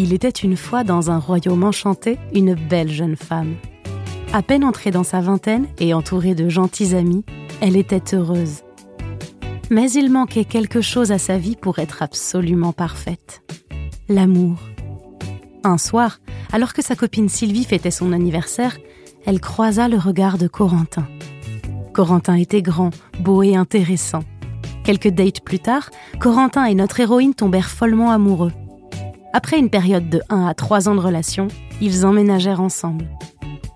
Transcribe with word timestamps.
Il 0.00 0.12
était 0.12 0.28
une 0.28 0.56
fois 0.56 0.84
dans 0.84 1.10
un 1.10 1.18
royaume 1.18 1.64
enchanté 1.64 2.20
une 2.32 2.54
belle 2.54 2.88
jeune 2.88 3.16
femme. 3.16 3.56
À 4.32 4.42
peine 4.42 4.62
entrée 4.62 4.92
dans 4.92 5.02
sa 5.02 5.20
vingtaine 5.20 5.66
et 5.80 5.92
entourée 5.92 6.36
de 6.36 6.48
gentils 6.48 6.94
amis, 6.94 7.24
elle 7.60 7.76
était 7.76 8.14
heureuse. 8.14 8.62
Mais 9.70 9.90
il 9.90 10.08
manquait 10.12 10.44
quelque 10.44 10.82
chose 10.82 11.10
à 11.10 11.18
sa 11.18 11.36
vie 11.36 11.56
pour 11.56 11.80
être 11.80 12.00
absolument 12.00 12.72
parfaite. 12.72 13.42
L'amour. 14.08 14.60
Un 15.64 15.78
soir, 15.78 16.20
alors 16.52 16.74
que 16.74 16.82
sa 16.82 16.94
copine 16.94 17.28
Sylvie 17.28 17.64
fêtait 17.64 17.90
son 17.90 18.12
anniversaire, 18.12 18.78
elle 19.26 19.40
croisa 19.40 19.88
le 19.88 19.98
regard 19.98 20.38
de 20.38 20.46
Corentin. 20.46 21.08
Corentin 21.92 22.36
était 22.36 22.62
grand, 22.62 22.90
beau 23.18 23.42
et 23.42 23.56
intéressant. 23.56 24.22
Quelques 24.84 25.08
dates 25.08 25.40
plus 25.40 25.58
tard, 25.58 25.90
Corentin 26.20 26.66
et 26.66 26.74
notre 26.76 27.00
héroïne 27.00 27.34
tombèrent 27.34 27.68
follement 27.68 28.12
amoureux. 28.12 28.52
Après 29.40 29.56
une 29.56 29.70
période 29.70 30.10
de 30.10 30.20
1 30.30 30.46
à 30.46 30.52
3 30.52 30.88
ans 30.88 30.96
de 30.96 31.00
relation, 31.00 31.46
ils 31.80 32.04
emménagèrent 32.04 32.60
ensemble. 32.60 33.06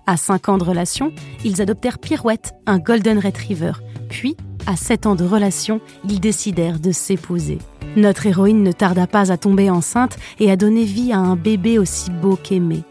À 0.05 0.17
5 0.17 0.49
ans 0.49 0.57
de 0.57 0.65
relation, 0.65 1.13
ils 1.45 1.61
adoptèrent 1.61 1.99
Pirouette, 1.99 2.53
un 2.65 2.79
Golden 2.79 3.17
Retriever. 3.17 3.71
Puis, 4.09 4.35
à 4.67 4.75
7 4.75 5.05
ans 5.05 5.15
de 5.15 5.23
relation, 5.23 5.79
ils 6.09 6.19
décidèrent 6.19 6.81
de 6.81 6.91
s'épouser. 6.91 7.59
Notre 7.95 8.25
héroïne 8.27 8.61
ne 8.61 8.73
tarda 8.73 9.07
pas 9.07 9.31
à 9.31 9.37
tomber 9.37 9.69
enceinte 9.69 10.17
et 10.37 10.51
à 10.51 10.57
donner 10.57 10.83
vie 10.83 11.13
à 11.13 11.19
un 11.19 11.37
bébé 11.37 11.79
aussi 11.79 12.11
beau 12.11 12.35
qu'aimé. 12.35 12.83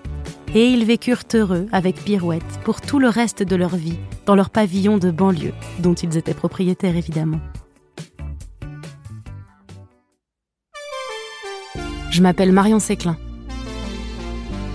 Et 0.54 0.68
ils 0.68 0.86
vécurent 0.86 1.24
heureux 1.34 1.66
avec 1.72 1.96
Pirouette 1.96 2.58
pour 2.64 2.80
tout 2.80 2.98
le 2.98 3.10
reste 3.10 3.42
de 3.42 3.54
leur 3.54 3.76
vie, 3.76 3.98
dans 4.24 4.34
leur 4.34 4.48
pavillon 4.48 4.96
de 4.96 5.10
banlieue, 5.10 5.52
dont 5.80 5.92
ils 5.92 6.16
étaient 6.16 6.32
propriétaires 6.32 6.96
évidemment. 6.96 7.40
Je 12.12 12.20
m'appelle 12.20 12.52
Marion 12.52 12.78
Séclin. 12.78 13.16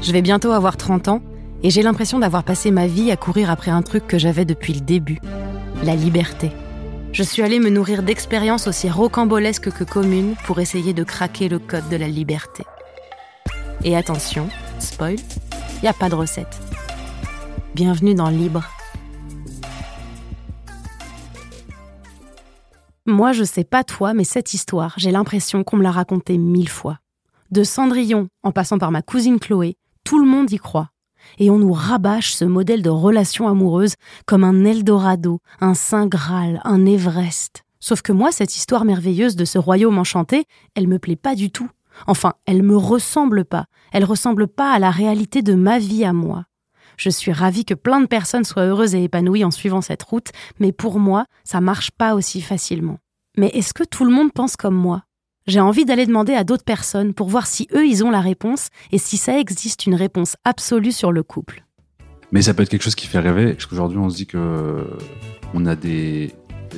Je 0.02 0.12
vais 0.12 0.24
bientôt 0.24 0.54
avoir 0.54 0.76
30 0.76 1.08
ans 1.08 1.22
et 1.62 1.70
j'ai 1.70 1.84
l'impression 1.84 2.18
d'avoir 2.18 2.44
passé 2.44 2.72
ma 2.72 2.88
vie 2.88 3.12
à 3.12 3.16
courir 3.16 3.52
après 3.52 3.70
un 3.70 3.84
truc 3.84 4.08
que 4.08 4.18
j'avais 4.18 4.44
depuis 4.44 4.74
le 4.74 4.82
début, 4.82 5.20
la 5.84 5.96
liberté. 5.96 6.52
Je 7.12 7.22
suis 7.22 7.44
allée 7.44 7.60
me 7.60 7.70
nourrir 7.70 8.02
d'expériences 8.02 8.68
aussi 8.68 8.90
rocambolesques 8.90 9.72
que 9.72 9.84
communes 9.84 10.34
pour 10.46 10.60
essayer 10.60 10.94
de 10.94 11.04
craquer 11.04 11.48
le 11.48 11.60
code 11.60 11.88
de 11.90 11.96
la 11.96 12.08
liberté. 12.08 12.64
Et 13.84 13.96
attention, 13.96 14.50
spoil, 14.80 15.18
il 15.76 15.82
n'y 15.84 15.90
a 15.90 15.94
pas 15.94 16.10
de 16.10 16.16
recette. 16.16 16.60
Bienvenue 17.76 18.16
dans 18.16 18.30
Libre. 18.30 18.64
Moi, 23.06 23.32
je 23.32 23.44
sais 23.44 23.64
pas 23.64 23.84
toi, 23.84 24.16
mais 24.16 24.24
cette 24.24 24.56
histoire, 24.56 24.96
j'ai 24.98 25.12
l'impression 25.12 25.64
qu'on 25.64 25.78
me 25.78 25.84
l'a 25.84 25.92
racontée 25.92 26.40
mille 26.40 26.70
fois. 26.70 26.98
De 27.50 27.64
Cendrillon, 27.64 28.28
en 28.44 28.52
passant 28.52 28.78
par 28.78 28.92
ma 28.92 29.02
cousine 29.02 29.40
Chloé, 29.40 29.78
tout 30.04 30.20
le 30.20 30.30
monde 30.30 30.52
y 30.52 30.58
croit. 30.58 30.90
Et 31.40 31.50
on 31.50 31.58
nous 31.58 31.72
rabâche 31.72 32.34
ce 32.34 32.44
modèle 32.44 32.82
de 32.82 32.90
relation 32.90 33.48
amoureuse 33.48 33.96
comme 34.26 34.44
un 34.44 34.66
Eldorado, 34.66 35.40
un 35.62 35.74
Saint 35.74 36.08
Graal, 36.08 36.60
un 36.66 36.86
Everest. 36.86 37.64
Sauf 37.80 38.02
que 38.02 38.12
moi, 38.12 38.34
cette 38.34 38.56
histoire 38.58 38.84
merveilleuse 38.84 39.38
de 39.38 39.46
ce 39.46 39.58
royaume 39.58 39.98
enchanté, 39.98 40.44
elle 40.76 40.90
me 40.90 41.00
plaît 41.00 41.16
pas 41.16 41.36
du 41.36 41.50
tout. 41.50 41.70
Enfin, 42.06 42.34
elle 42.46 42.64
me 42.64 42.76
ressemble 42.76 43.46
pas. 43.46 43.66
Elle 43.94 44.04
ressemble 44.04 44.48
pas 44.48 44.72
à 44.72 44.80
la 44.80 44.92
réalité 44.92 45.42
de 45.42 45.54
ma 45.54 45.80
vie 45.80 46.04
à 46.04 46.12
moi. 46.12 46.44
Je 46.98 47.10
suis 47.10 47.32
ravie 47.32 47.64
que 47.64 47.74
plein 47.74 48.02
de 48.02 48.08
personnes 48.08 48.44
soient 48.44 48.66
heureuses 48.66 48.94
et 48.94 49.04
épanouies 49.04 49.46
en 49.46 49.52
suivant 49.52 49.82
cette 49.82 50.04
route, 50.04 50.32
mais 50.60 50.74
pour 50.74 51.00
moi, 51.00 51.26
ça 51.46 51.62
marche 51.62 51.92
pas 51.92 52.14
aussi 52.14 52.42
facilement. 52.42 52.98
Mais 53.38 53.48
est-ce 53.50 53.74
que 53.74 53.84
tout 53.84 54.04
le 54.04 54.12
monde 54.12 54.34
pense 54.34 54.58
comme 54.58 54.76
moi? 54.76 55.04
J'ai 55.48 55.62
envie 55.62 55.86
d'aller 55.86 56.06
demander 56.06 56.34
à 56.34 56.44
d'autres 56.44 56.66
personnes 56.66 57.14
pour 57.14 57.30
voir 57.30 57.48
si 57.48 57.68
eux, 57.74 57.88
ils 57.88 58.04
ont 58.04 58.12
la 58.12 58.22
réponse 58.22 58.68
et 58.92 58.98
si 58.98 59.18
ça 59.18 59.40
existe 59.40 59.86
une 59.86 59.96
réponse 59.96 60.36
absolue 60.44 60.92
sur 60.92 61.12
le 61.12 61.24
couple. 61.24 61.64
Mais 62.32 62.42
ça 62.42 62.54
peut 62.54 62.64
être 62.64 62.70
quelque 62.70 62.84
chose 62.84 62.96
qui 62.96 63.08
fait 63.08 63.20
rêver, 63.20 63.54
parce 63.54 63.66
qu'aujourd'hui, 63.66 63.98
on 63.98 64.10
se 64.10 64.18
dit 64.18 64.26
que 64.26 64.86
on 65.54 65.66
a 65.66 65.76
des, 65.76 66.34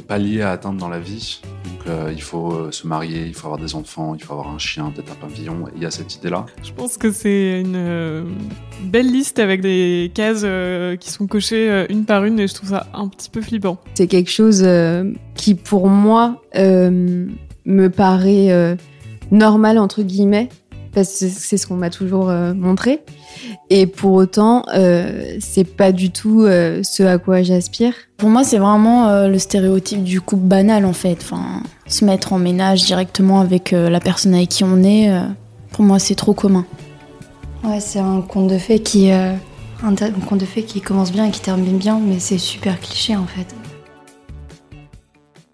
paliers 0.08 0.44
à 0.44 0.52
atteindre 0.52 0.80
dans 0.80 0.88
la 0.88 1.00
vie. 1.00 1.42
Donc, 1.66 1.88
euh, 1.88 2.12
il 2.14 2.22
faut 2.22 2.54
euh, 2.54 2.72
se 2.72 2.88
marier, 2.88 3.26
il 3.26 3.34
faut 3.34 3.48
avoir 3.48 3.60
des 3.60 3.76
enfants, 3.76 4.16
il 4.16 4.24
faut 4.24 4.34
avoir 4.34 4.50
un 4.50 4.60
chien, 4.60 4.92
peut-être 4.96 5.12
un 5.12 5.28
pavillon. 5.28 5.66
Il 5.76 5.82
y 5.82 5.86
a 5.86 5.92
cette 5.92 6.16
idée-là. 6.16 6.46
Je 6.64 6.72
pense 6.72 6.98
que 6.98 7.12
c'est 7.12 7.60
une 7.60 7.76
euh, 7.76 8.24
belle 8.84 9.12
liste 9.12 9.40
avec 9.40 9.62
des 9.62 10.12
cases 10.14 10.46
qui 11.00 11.10
sont 11.10 11.28
cochées 11.28 11.88
une 11.90 12.06
par 12.06 12.24
une 12.24 12.40
et 12.40 12.48
je 12.48 12.54
trouve 12.54 12.70
ça 12.70 12.88
un 12.94 13.08
petit 13.08 13.30
peu 13.30 13.42
flippant. 13.42 13.80
C'est 13.96 14.08
quelque 14.08 14.32
chose 14.32 14.66
qui, 15.36 15.56
pour 15.56 15.90
moi, 15.90 16.42
me 17.70 17.90
paraît 17.90 18.52
euh, 18.52 18.76
normal 19.32 19.78
entre 19.78 20.02
guillemets 20.02 20.50
parce 20.94 21.20
que 21.20 21.28
c'est 21.30 21.58
ce 21.58 21.68
qu'on 21.68 21.76
m'a 21.76 21.92
toujours 21.92 22.30
euh, 22.30 22.54
montré 22.54 23.02
et 23.70 23.86
pour 23.86 24.14
autant 24.14 24.66
euh, 24.74 25.38
c'est 25.40 25.64
pas 25.64 25.92
du 25.92 26.10
tout 26.10 26.42
ce 26.42 27.04
à 27.04 27.18
quoi 27.20 27.44
j'aspire. 27.44 27.94
Pour 28.18 28.30
moi 28.30 28.44
c'est 28.44 28.58
vraiment 28.58 29.28
le 29.28 29.38
stéréotype 29.38 30.04
du 30.04 30.20
couple 30.20 30.48
banal 30.48 30.86
en 30.86 30.94
fait, 30.94 31.18
enfin 31.22 31.62
se 31.88 32.04
mettre 32.04 32.34
en 32.34 32.40
ménage 32.40 32.84
directement 32.86 33.40
avec 33.40 33.72
la 33.72 34.00
personne 34.00 34.34
avec 34.34 34.50
qui 34.50 34.64
on 34.64 34.84
est 34.84 35.12
pour 35.72 35.86
moi 35.86 36.00
c'est 36.00 36.16
trop 36.16 36.34
commun. 36.34 36.66
Ouais, 37.64 37.80
c'est 37.80 38.00
un 38.00 38.22
conte 38.22 38.48
de 38.48 38.58
fées 38.58 38.80
qui 38.80 39.12
un 39.12 39.36
conte 40.28 40.40
de 40.40 40.46
fées 40.46 40.64
qui 40.64 40.82
commence 40.82 41.12
bien 41.12 41.26
et 41.26 41.32
qui 41.32 41.42
termine 41.42 41.78
bien 41.78 42.02
mais 42.04 42.18
c'est 42.18 42.40
super 42.40 42.80
cliché 42.80 43.16
en 43.16 43.28
fait. 43.28 43.56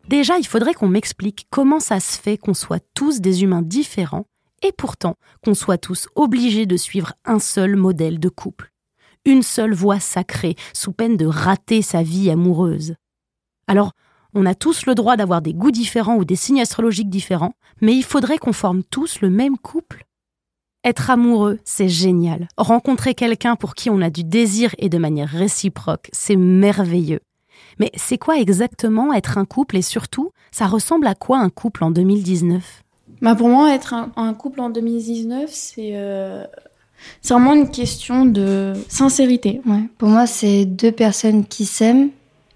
Déjà, 0.08 0.38
il 0.38 0.46
faudrait 0.46 0.76
qu'on 0.76 0.88
m'explique 0.88 1.48
comment 1.50 1.80
ça 1.80 2.00
se 2.00 2.20
fait 2.20 2.38
qu'on 2.38 2.54
soit 2.54 2.84
tous 2.94 3.22
des 3.22 3.44
humains 3.44 3.64
différents 3.64 4.26
et 4.62 4.72
pourtant 4.72 5.16
qu'on 5.44 5.56
soit 5.56 5.80
tous 5.80 6.08
obligés 6.16 6.68
de 6.68 6.78
suivre 6.78 7.14
un 7.26 7.40
seul 7.40 7.76
modèle 7.76 8.20
de 8.20 8.30
couple. 8.30 8.72
Une 9.26 9.42
seule 9.42 9.74
voie 9.74 10.00
sacrée, 10.00 10.56
sous 10.74 10.92
peine 10.92 11.18
de 11.18 11.26
rater 11.26 11.82
sa 11.82 12.04
vie 12.04 12.30
amoureuse. 12.30 12.96
Alors, 13.68 13.94
on 14.36 14.46
a 14.46 14.54
tous 14.54 14.86
le 14.86 14.94
droit 14.94 15.18
d'avoir 15.18 15.42
des 15.42 15.54
goûts 15.54 15.72
différents 15.72 16.18
ou 16.18 16.26
des 16.26 16.36
signes 16.36 16.62
astrologiques 16.62 17.10
différents, 17.10 17.54
mais 17.82 17.96
il 17.96 18.04
faudrait 18.04 18.38
qu'on 18.38 18.54
forme 18.54 18.84
tous 18.84 19.22
le 19.22 19.32
même 19.32 19.58
couple. 19.58 20.06
Être 20.84 21.10
amoureux, 21.10 21.58
c'est 21.64 21.90
génial. 21.90 22.48
Rencontrer 22.58 23.16
quelqu'un 23.16 23.56
pour 23.56 23.74
qui 23.74 23.90
on 23.90 24.02
a 24.02 24.12
du 24.12 24.24
désir 24.24 24.76
et 24.78 24.90
de 24.90 25.00
manière 25.00 25.30
réciproque, 25.30 26.10
c'est 26.14 26.36
merveilleux. 26.36 27.22
Mais 27.80 27.92
c'est 27.96 28.18
quoi 28.18 28.38
exactement 28.38 29.14
être 29.14 29.38
un 29.38 29.46
couple 29.46 29.78
et 29.78 29.82
surtout, 29.82 30.32
ça 30.52 30.68
ressemble 30.68 31.08
à 31.08 31.16
quoi 31.16 31.40
un 31.40 31.50
couple 31.50 31.84
en 31.84 31.92
2019 31.92 32.84
bah 33.22 33.36
Pour 33.36 33.50
moi, 33.50 33.74
être 33.74 33.94
un, 33.94 34.34
couple 34.34 34.62
en 34.62 34.70
2019, 34.70 35.50
c'est 35.52 35.92
euh, 35.94 36.46
vraiment 37.24 37.54
une 37.54 37.70
question 37.70 38.26
de 38.26 38.74
sincérité. 38.88 39.62
Ouais. 39.66 39.84
Pour 39.98 40.10
moi, 40.10 40.28
c'est 40.28 40.66
deux 40.66 40.92
personnes 40.92 41.46
qui 41.46 41.66
s'aiment, 41.66 42.10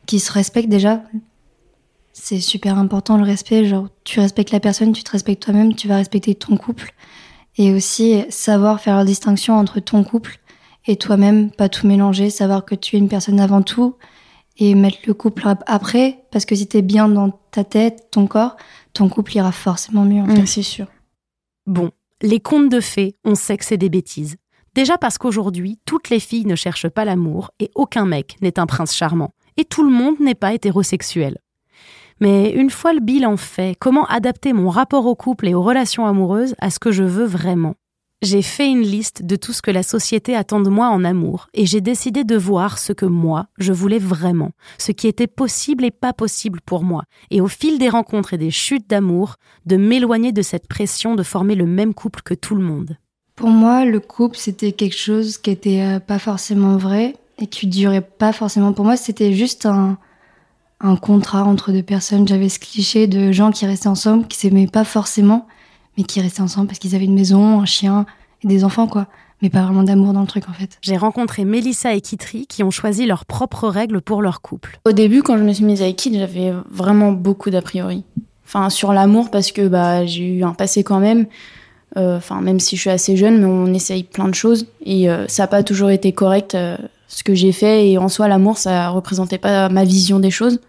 qui 0.06 0.20
se 0.20 0.32
respectent 0.32 0.70
déjà. 0.70 1.04
C'est 2.14 2.40
super 2.40 2.78
important 2.78 3.18
le 3.18 3.24
respect. 3.24 3.66
Genre, 3.66 3.88
tu 4.04 4.20
respectes 4.20 4.52
la 4.52 4.60
personne, 4.60 4.92
tu 4.92 5.04
te 5.04 5.12
respectes 5.12 5.44
toi-même, 5.44 5.76
tu 5.76 5.88
vas 5.88 5.96
respecter 5.96 6.36
ton 6.36 6.58
couple. 6.58 6.94
Et 7.58 7.74
aussi 7.74 8.24
savoir 8.30 8.80
faire 8.80 8.96
la 8.96 9.06
distinction 9.06 9.56
entre 9.56 9.80
ton 9.80 10.04
couple 10.04 10.40
et 10.88 10.96
toi-même, 10.96 11.52
pas 11.52 11.68
tout 11.68 11.88
mélanger, 11.88 12.30
savoir 12.30 12.64
que 12.64 12.76
tu 12.76 12.96
es 12.96 13.00
une 13.00 13.10
personne 13.10 13.40
avant 13.40 13.62
tout 13.62 13.96
et 14.60 14.76
mettre 14.76 15.00
le 15.08 15.14
couple 15.14 15.44
après, 15.66 16.24
parce 16.32 16.46
que 16.46 16.54
si 16.54 16.68
t'es 16.68 16.82
bien 16.82 17.08
dans 17.08 17.32
ta 17.52 17.64
tête, 17.64 18.10
ton 18.12 18.28
corps, 18.28 18.58
ton 18.94 19.08
couple 19.10 19.38
ira 19.38 19.52
forcément 19.52 20.04
mieux. 20.04 20.22
Mm, 20.22 20.46
c'est 20.46 20.64
sûr. 20.64 20.88
Bon, 21.66 21.92
les 22.22 22.42
contes 22.42 22.70
de 22.70 22.82
fées, 22.82 23.16
on 23.24 23.36
sait 23.36 23.58
que 23.58 23.66
c'est 23.66 23.78
des 23.78 23.90
bêtises. 23.90 24.36
Déjà 24.76 24.98
parce 24.98 25.18
qu'aujourd'hui, 25.18 25.80
toutes 25.86 26.10
les 26.10 26.20
filles 26.20 26.46
ne 26.46 26.56
cherchent 26.56 26.90
pas 26.90 27.06
l'amour 27.06 27.52
et 27.60 27.72
aucun 27.74 28.06
mec 28.06 28.36
n'est 28.42 28.60
un 28.60 28.66
prince 28.66 28.96
charmant. 28.96 29.32
Et 29.58 29.66
tout 29.66 29.84
le 29.84 29.90
monde 29.90 30.20
n'est 30.20 30.36
pas 30.36 30.54
hétérosexuel. 30.54 31.38
Mais 32.20 32.52
une 32.52 32.70
fois 32.70 32.94
le 32.94 33.00
bilan 33.00 33.38
fait, 33.38 33.76
comment 33.80 34.06
adapter 34.06 34.52
mon 34.54 34.70
rapport 34.70 35.06
au 35.06 35.16
couple 35.16 35.48
et 35.48 35.54
aux 35.54 35.62
relations 35.62 36.06
amoureuses 36.06 36.56
à 36.60 36.70
ce 36.70 36.80
que 36.80 36.92
je 36.92 37.04
veux 37.04 37.26
vraiment? 37.26 37.76
J'ai 38.22 38.42
fait 38.42 38.70
une 38.70 38.82
liste 38.82 39.24
de 39.24 39.36
tout 39.36 39.54
ce 39.54 39.62
que 39.62 39.72
la 39.72 39.84
société 39.84 40.36
attend 40.36 40.60
de 40.60 40.70
moi 40.70 40.90
en 40.90 41.04
amour, 41.04 41.48
et 41.54 41.66
j'ai 41.66 41.82
décidé 41.82 42.24
de 42.24 42.36
voir 42.36 42.78
ce 42.78 42.94
que 42.94 43.06
moi, 43.06 43.48
je 43.58 43.74
voulais 43.74 44.00
vraiment, 44.00 44.52
ce 44.78 44.92
qui 44.92 45.08
était 45.08 45.28
possible 45.28 45.86
et 45.86 45.92
pas 45.92 46.14
possible 46.14 46.60
pour 46.66 46.84
moi, 46.84 47.04
et 47.32 47.42
au 47.42 47.48
fil 47.48 47.80
des 47.80 47.90
rencontres 47.90 48.34
et 48.34 48.38
des 48.38 48.52
chutes 48.52 48.90
d'amour, 48.90 49.36
de 49.66 49.78
m'éloigner 49.78 50.32
de 50.32 50.42
cette 50.42 50.68
pression 50.68 51.16
de 51.16 51.24
former 51.24 51.56
le 51.56 51.66
même 51.66 51.94
couple 51.94 52.22
que 52.22 52.34
tout 52.34 52.56
le 52.56 52.64
monde. 52.64 52.98
Pour 53.36 53.50
moi, 53.50 53.86
le 53.86 54.00
couple, 54.00 54.38
c'était 54.38 54.74
quelque 54.74 54.98
chose 54.98 55.38
qui 55.38 55.52
était 55.52 55.82
euh, 55.82 56.00
pas 56.00 56.20
forcément 56.20 56.76
vrai, 56.76 57.16
et 57.40 57.48
qui 57.48 57.68
durait 57.68 58.02
pas 58.02 58.34
forcément. 58.34 58.74
Pour 58.74 58.86
moi, 58.86 58.98
c'était 58.98 59.34
juste 59.34 59.66
un, 59.66 59.98
un 60.82 60.96
contrat 60.96 61.44
entre 61.44 61.72
deux 61.72 61.84
personnes. 61.84 62.28
J'avais 62.28 62.50
ce 62.50 62.60
cliché 62.60 63.08
de 63.08 63.32
gens 63.32 63.52
qui 63.52 63.66
restaient 63.66 63.88
ensemble, 63.88 64.28
qui 64.28 64.38
s'aimaient 64.38 64.68
pas 64.68 64.84
forcément, 64.84 65.48
mais 66.00 66.06
qui 66.06 66.22
restaient 66.22 66.42
ensemble 66.42 66.68
parce 66.68 66.80
qu'ils 66.80 66.96
avaient 66.96 67.06
une 67.06 67.14
maison, 67.14 67.60
un 67.60 67.66
chien 67.66 68.08
et 68.44 68.48
des 68.48 68.64
enfants, 68.64 68.88
quoi. 68.88 69.08
Mais 69.42 69.50
pas 69.50 69.62
vraiment 69.62 69.84
d'amour 69.84 70.14
dans 70.14 70.22
le 70.22 70.28
truc, 70.28 70.50
en 70.50 70.54
fait. 70.54 70.78
J'ai 70.82 70.98
rencontré 70.98 71.46
Mélissa 71.46 71.94
et 71.94 72.02
Kitri 72.02 72.48
qui 72.48 72.64
ont 72.64 72.72
choisi 72.72 73.06
leurs 73.06 73.26
propres 73.26 73.70
règles 73.70 74.02
pour 74.02 74.22
leur 74.22 74.42
couple. 74.42 74.80
Au 74.86 74.92
début, 74.92 75.22
quand 75.22 75.38
je 75.38 75.44
me 75.44 75.54
suis 75.54 75.64
mise 75.64 75.82
avec 75.82 75.96
Kit, 75.96 76.18
j'avais 76.18 76.54
vraiment 76.70 77.12
beaucoup 77.12 77.50
d'a 77.50 77.62
priori. 77.62 78.04
Enfin, 78.46 78.70
sur 78.70 78.94
l'amour, 78.94 79.30
parce 79.30 79.52
que 79.52 79.68
bah, 79.68 80.06
j'ai 80.06 80.26
eu 80.26 80.44
un 80.44 80.54
passé 80.54 80.84
quand 80.84 81.00
même. 81.00 81.28
Enfin, 81.96 82.42
même 82.42 82.60
si 82.60 82.76
je 82.76 82.82
suis 82.82 82.90
assez 82.90 83.18
jeune, 83.18 83.40
mais 83.40 83.46
on 83.46 83.74
essaye 83.74 84.04
plein 84.04 84.28
de 84.28 84.36
choses 84.36 84.68
et 84.86 85.08
ça 85.28 85.44
n'a 85.44 85.48
pas 85.48 85.64
toujours 85.64 85.90
été 85.90 86.12
correct 86.14 86.56
ce 87.08 87.24
que 87.24 87.34
j'ai 87.34 87.52
fait. 87.52 87.90
Et 87.90 87.98
en 87.98 88.10
soi, 88.10 88.28
l'amour, 88.28 88.58
ça 88.58 88.90
représentait 88.90 89.38
pas 89.38 89.70
ma 89.70 89.84
vision 89.84 90.20
des 90.20 90.32
choses. 90.32 90.60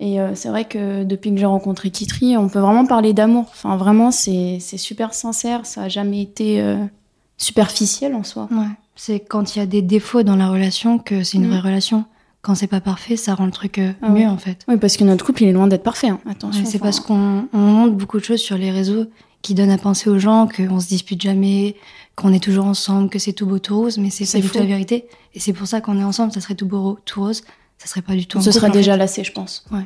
Et 0.00 0.16
c'est 0.34 0.48
vrai 0.48 0.64
que 0.64 1.04
depuis 1.04 1.30
que 1.30 1.36
j'ai 1.36 1.44
rencontré 1.46 1.90
Kitri, 1.90 2.36
on 2.38 2.48
peut 2.48 2.58
vraiment 2.58 2.86
parler 2.86 3.12
d'amour. 3.12 3.44
Enfin, 3.50 3.76
vraiment, 3.76 4.10
c'est 4.10 4.58
super 4.60 5.12
sincère. 5.12 5.66
Ça 5.66 5.82
a 5.82 5.88
jamais 5.88 6.22
été 6.22 6.64
superficiel 7.36 8.14
en 8.14 8.22
soi. 8.24 8.48
Ouais. 8.50 8.66
C'est 8.96 9.20
quand 9.20 9.54
il 9.56 9.60
y 9.60 9.62
a 9.62 9.66
des 9.66 9.82
défauts 9.82 10.22
dans 10.22 10.36
la 10.36 10.48
relation 10.48 10.98
que 10.98 11.22
c'est 11.22 11.38
une 11.38 11.46
Mm. 11.46 11.50
vraie 11.50 11.60
relation. 11.60 12.04
Quand 12.42 12.54
c'est 12.54 12.66
pas 12.66 12.80
parfait, 12.80 13.16
ça 13.16 13.34
rend 13.34 13.44
le 13.46 13.50
truc 13.50 13.78
euh, 13.78 13.92
Ah 14.02 14.08
mieux 14.08 14.20
ouais. 14.20 14.26
en 14.26 14.38
fait. 14.38 14.64
Oui, 14.68 14.76
parce 14.78 14.96
que 14.96 15.04
notre 15.04 15.24
couple, 15.24 15.42
il 15.42 15.48
est 15.48 15.52
loin 15.52 15.66
d'être 15.66 15.82
parfait. 15.82 16.08
hein. 16.08 16.20
Attention. 16.28 16.62
Ouais, 16.64 16.66
c'est 16.70 16.76
enfin, 16.78 16.84
parce 16.86 17.00
qu'on 17.00 17.44
on 17.52 17.58
montre 17.58 17.94
beaucoup 17.94 18.18
de 18.18 18.24
choses 18.24 18.40
sur 18.40 18.56
les 18.56 18.70
réseaux 18.70 19.04
qui 19.42 19.54
donnent 19.54 19.70
à 19.70 19.78
penser 19.78 20.08
aux 20.10 20.18
gens 20.18 20.48
qu'on 20.48 20.80
se 20.80 20.88
dispute 20.88 21.20
jamais, 21.20 21.76
qu'on 22.16 22.32
est 22.32 22.42
toujours 22.42 22.66
ensemble, 22.66 23.08
que 23.10 23.18
c'est 23.18 23.32
tout 23.32 23.46
beau 23.46 23.58
tout 23.58 23.76
rose, 23.76 23.98
mais 23.98 24.10
c'est 24.10 24.30
pas 24.30 24.40
du 24.42 24.48
tout 24.50 24.58
la 24.58 24.64
vérité. 24.66 25.06
Et 25.34 25.40
c'est 25.40 25.52
pour 25.54 25.66
ça 25.66 25.80
qu'on 25.80 25.98
est 25.98 26.04
ensemble, 26.04 26.32
ça 26.32 26.40
serait 26.40 26.54
tout 26.54 26.66
beau 26.66 26.98
tout 27.06 27.20
rose, 27.20 27.42
ça 27.80 27.86
serait 27.86 28.02
pas 28.02 28.12
du 28.12 28.26
tout. 28.26 28.36
on 28.36 28.40
se 28.42 28.52
serait 28.52 28.68
déjà 28.70 28.92
fait. 28.92 28.98
lassé, 28.98 29.24
je 29.24 29.32
pense. 29.32 29.64
Ouais. 29.72 29.84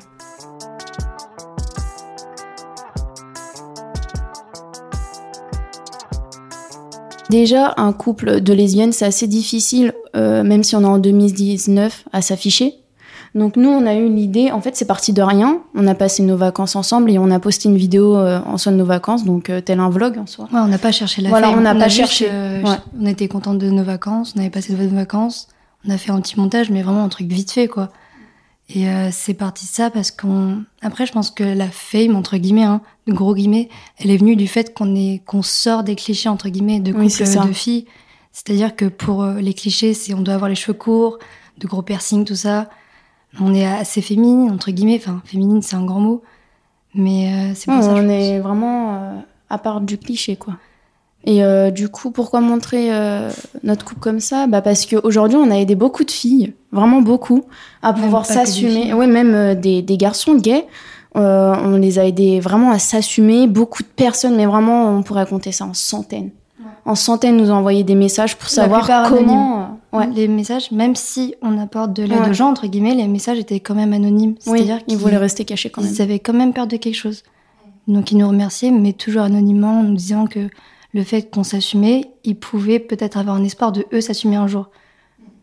Déjà, 7.30 7.72
un 7.76 7.92
couple 7.92 8.40
de 8.40 8.52
lesbiennes, 8.52 8.92
c'est 8.92 9.06
assez 9.06 9.26
difficile, 9.28 9.92
euh, 10.16 10.42
même 10.42 10.62
si 10.64 10.74
on 10.76 10.82
est 10.82 10.86
en 10.86 10.98
2019, 10.98 12.04
à 12.12 12.20
s'afficher. 12.20 12.74
Donc 13.34 13.56
nous, 13.56 13.68
on 13.68 13.86
a 13.86 13.94
eu 13.94 14.08
l'idée, 14.08 14.50
en 14.50 14.60
fait, 14.60 14.76
c'est 14.76 14.84
parti 14.84 15.12
de 15.12 15.22
rien. 15.22 15.60
On 15.74 15.86
a 15.86 15.94
passé 15.94 16.22
nos 16.22 16.36
vacances 16.36 16.76
ensemble 16.76 17.10
et 17.10 17.18
on 17.18 17.30
a 17.30 17.38
posté 17.40 17.68
une 17.68 17.76
vidéo 17.76 18.16
euh, 18.16 18.40
en 18.44 18.58
soi 18.58 18.72
de 18.72 18.76
nos 18.76 18.84
vacances, 18.84 19.24
donc 19.24 19.50
euh, 19.50 19.60
tel 19.60 19.78
un 19.80 19.88
vlog 19.88 20.18
en 20.18 20.26
soi. 20.26 20.48
Ouais, 20.52 20.60
on 20.60 20.66
n'a 20.68 20.78
pas 20.78 20.92
cherché 20.92 21.22
la 21.22 21.30
Voilà, 21.30 21.48
fame. 21.48 21.58
on 21.58 21.62
n'a 21.62 21.74
pas 21.74 21.88
cherché. 21.88 22.26
Ouais. 22.26 22.62
On 23.00 23.06
était 23.06 23.26
contente 23.28 23.58
de 23.58 23.70
nos 23.70 23.82
vacances, 23.84 24.34
on 24.36 24.40
avait 24.40 24.50
passé 24.50 24.72
de 24.72 24.78
bonnes 24.78 24.94
vacances, 24.94 25.48
on 25.86 25.90
a 25.90 25.98
fait 25.98 26.10
un 26.10 26.20
petit 26.20 26.38
montage, 26.38 26.70
mais 26.70 26.82
vraiment 26.82 27.04
un 27.04 27.08
truc 27.08 27.28
vite 27.28 27.50
fait, 27.52 27.68
quoi. 27.68 27.90
Et 28.70 28.88
euh, 28.88 29.10
c'est 29.12 29.34
parti 29.34 29.66
de 29.66 29.70
ça 29.70 29.90
parce 29.90 30.10
qu'on. 30.10 30.64
Après, 30.80 31.04
je 31.06 31.12
pense 31.12 31.30
que 31.30 31.44
la 31.44 31.68
fame, 31.68 32.16
entre 32.16 32.38
guillemets, 32.38 32.62
hein, 32.64 32.80
de 33.06 33.12
gros 33.12 33.34
guillemets, 33.34 33.68
elle 33.98 34.10
est 34.10 34.16
venue 34.16 34.36
du 34.36 34.46
fait 34.48 34.72
qu'on 34.74 34.94
est 34.94 35.20
qu'on 35.26 35.42
sort 35.42 35.84
des 35.84 35.94
clichés, 35.96 36.30
entre 36.30 36.48
guillemets, 36.48 36.80
de 36.80 36.92
couple 36.92 37.04
de 37.48 37.52
filles. 37.52 37.86
C'est-à-dire 38.32 38.74
que 38.74 38.86
pour 38.86 39.22
euh, 39.22 39.40
les 39.40 39.52
clichés, 39.52 39.92
c'est 39.92 40.14
on 40.14 40.22
doit 40.22 40.34
avoir 40.34 40.48
les 40.48 40.54
cheveux 40.54 40.76
courts, 40.76 41.18
de 41.58 41.66
gros 41.66 41.82
piercings, 41.82 42.24
tout 42.24 42.34
ça. 42.36 42.70
On 43.38 43.52
est 43.54 43.66
assez 43.66 44.00
féminine, 44.00 44.50
entre 44.50 44.70
guillemets. 44.70 44.96
Enfin, 44.96 45.20
féminine, 45.26 45.60
c'est 45.60 45.76
un 45.76 45.84
grand 45.84 46.00
mot. 46.00 46.22
Mais 46.94 47.32
euh, 47.32 47.54
c'est 47.54 47.66
pour 47.66 47.74
Ouais, 47.74 47.82
ça. 47.82 47.96
je 47.96 48.00
on 48.00 48.06
pense. 48.06 48.10
est 48.12 48.38
vraiment 48.40 48.94
euh, 48.94 49.18
à 49.50 49.58
part 49.58 49.80
du 49.82 49.98
cliché, 49.98 50.36
quoi. 50.36 50.54
Et 51.26 51.42
euh, 51.42 51.70
du 51.70 51.88
coup, 51.88 52.10
pourquoi 52.10 52.40
montrer 52.40 52.92
euh, 52.94 53.30
notre 53.62 53.84
couple 53.84 54.00
comme 54.00 54.20
ça? 54.20 54.46
Bah 54.46 54.60
Parce 54.60 54.84
qu'aujourd'hui, 54.86 55.38
on 55.38 55.50
a 55.50 55.56
aidé 55.56 55.74
beaucoup 55.74 56.04
de 56.04 56.10
filles, 56.10 56.52
vraiment 56.70 57.00
beaucoup, 57.00 57.44
à 57.82 57.92
pouvoir 57.94 58.26
s'assumer. 58.26 58.92
Ouais, 58.92 59.06
même 59.06 59.34
euh, 59.34 59.54
des, 59.54 59.80
des 59.80 59.96
garçons 59.96 60.34
gays. 60.36 60.66
On 61.14 61.76
les 61.76 61.98
a 61.98 62.06
aidés 62.06 62.40
vraiment 62.40 62.72
à 62.72 62.78
s'assumer. 62.78 63.46
Beaucoup 63.46 63.82
de 63.82 63.88
personnes, 63.88 64.36
mais 64.36 64.46
vraiment, 64.46 64.90
on 64.90 65.02
pourrait 65.02 65.26
compter 65.26 65.52
ça 65.52 65.64
en 65.64 65.72
centaines. 65.74 66.30
En 66.86 66.94
centaines, 66.96 67.36
nous 67.38 67.50
ont 67.50 67.54
envoyé 67.54 67.84
des 67.84 67.94
messages 67.94 68.36
pour 68.36 68.48
savoir 68.50 68.86
comment. 69.08 69.78
ouais. 69.94 70.08
Les 70.14 70.28
messages, 70.28 70.70
même 70.72 70.94
si 70.96 71.34
on 71.40 71.56
apporte 71.58 71.94
de 71.94 72.02
l'aide 72.02 72.18
Ouais. 72.20 72.30
aux 72.30 72.32
gens, 72.34 72.48
entre 72.50 72.66
guillemets, 72.66 72.94
les 72.94 73.08
messages 73.08 73.38
étaient 73.38 73.60
quand 73.60 73.74
même 73.74 73.92
anonymes. 73.94 74.34
Oui, 74.46 74.58
C'est-à-dire 74.58 74.78
ils 74.80 74.84
qu'ils 74.86 74.98
voulaient 74.98 75.16
rester 75.16 75.44
cachés 75.46 75.70
quand 75.70 75.80
même. 75.82 75.90
ils 75.90 76.02
avaient 76.02 76.18
quand 76.18 76.34
même 76.34 76.52
peur 76.52 76.66
de 76.66 76.76
quelque 76.76 76.94
chose. 76.96 77.22
Donc 77.88 78.10
ils 78.12 78.18
nous 78.18 78.28
remerciaient, 78.28 78.70
mais 78.70 78.92
toujours 78.92 79.22
anonymement, 79.22 79.80
en 79.80 79.82
nous 79.84 79.94
disant 79.94 80.26
que 80.26 80.48
le 80.94 81.02
fait 81.02 81.30
qu'on 81.30 81.42
s'assumait, 81.42 82.12
ils 82.22 82.38
pouvaient 82.38 82.78
peut-être 82.78 83.18
avoir 83.18 83.36
un 83.36 83.44
espoir 83.44 83.72
de 83.72 83.84
eux 83.92 84.00
s'assumer 84.00 84.36
un 84.36 84.46
jour. 84.46 84.70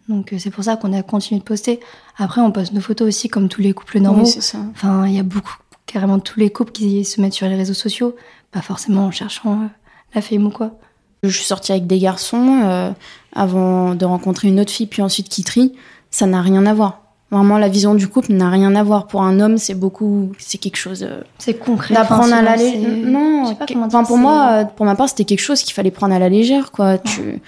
Donc 0.07 0.33
euh, 0.33 0.37
c'est 0.39 0.49
pour 0.49 0.63
ça 0.63 0.77
qu'on 0.77 0.93
a 0.93 1.03
continué 1.03 1.39
de 1.39 1.45
poster. 1.45 1.79
Après, 2.17 2.41
on 2.41 2.51
poste 2.51 2.73
nos 2.73 2.81
photos 2.81 3.09
aussi, 3.09 3.29
comme 3.29 3.49
tous 3.49 3.61
les 3.61 3.73
couples 3.73 3.99
normaux. 3.99 4.23
Oui, 4.23 4.29
c'est 4.29 4.41
ça. 4.41 4.59
enfin, 4.71 5.05
il 5.05 5.13
y 5.13 5.19
a 5.19 5.23
beaucoup, 5.23 5.57
carrément 5.85 6.19
tous 6.19 6.39
les 6.39 6.49
couples 6.49 6.71
qui 6.71 7.03
se 7.05 7.21
mettent 7.21 7.33
sur 7.33 7.47
les 7.47 7.55
réseaux 7.55 7.73
sociaux, 7.73 8.15
pas 8.51 8.61
forcément 8.61 9.05
en 9.05 9.11
cherchant 9.11 9.53
euh, 9.53 9.67
la 10.15 10.21
fame 10.21 10.47
ou 10.47 10.51
quoi. 10.51 10.79
Je 11.23 11.29
suis 11.29 11.45
sortie 11.45 11.71
avec 11.73 11.85
des 11.85 11.99
garçons 11.99 12.61
euh, 12.63 12.91
avant 13.33 13.93
de 13.93 14.05
rencontrer 14.05 14.47
une 14.47 14.59
autre 14.59 14.71
fille, 14.71 14.87
puis 14.87 15.01
ensuite 15.01 15.29
Kitri. 15.29 15.73
Ça 16.09 16.25
n'a 16.25 16.41
rien 16.41 16.65
à 16.65 16.73
voir. 16.73 17.00
Vraiment, 17.31 17.57
la 17.57 17.69
vision 17.69 17.95
du 17.95 18.09
couple 18.09 18.33
n'a 18.33 18.49
rien 18.49 18.75
à 18.75 18.83
voir. 18.83 19.07
Pour 19.07 19.21
un 19.23 19.39
homme, 19.39 19.57
c'est 19.57 19.73
beaucoup, 19.73 20.33
c'est 20.37 20.57
quelque 20.57 20.75
chose 20.75 21.03
euh, 21.09 21.21
C'est 21.37 21.53
concret. 21.53 21.93
d'apprendre 21.93 22.33
à 22.33 22.41
la 22.41 22.57
légère. 22.57 22.89
Non, 23.05 23.55
pas 23.55 23.65
enfin 23.85 24.03
pour 24.03 24.17
moi, 24.17 24.49
euh, 24.51 24.65
pour 24.65 24.85
ma 24.85 24.95
part, 24.95 25.07
c'était 25.07 25.23
quelque 25.23 25.39
chose 25.39 25.61
qu'il 25.63 25.73
fallait 25.73 25.91
prendre 25.91 26.13
à 26.13 26.19
la 26.19 26.27
légère, 26.27 26.71
quoi. 26.73 26.97
Tu, 26.97 27.39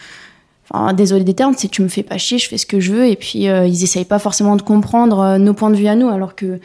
enfin, 0.72 0.94
désolé 0.94 1.26
des 1.26 1.34
termes, 1.34 1.54
c'est 1.58 1.68
tu 1.68 1.82
me 1.82 1.90
fais 1.90 2.02
pas 2.04 2.18
chier, 2.18 2.38
je 2.38 2.48
fais 2.48 2.58
ce 2.58 2.66
que 2.66 2.80
je 2.80 2.94
veux, 2.94 3.08
et 3.08 3.18
puis 3.18 3.50
euh, 3.50 3.68
ils 3.68 3.84
essayent 3.84 4.06
pas 4.06 4.20
forcément 4.20 4.56
de 4.56 4.62
comprendre 4.62 5.20
euh, 5.20 5.38
nos 5.38 5.54
points 5.54 5.70
de 5.70 5.76
vue 5.76 5.88
à 5.88 5.96
nous, 5.96 6.08
alors 6.08 6.36
que 6.36 6.62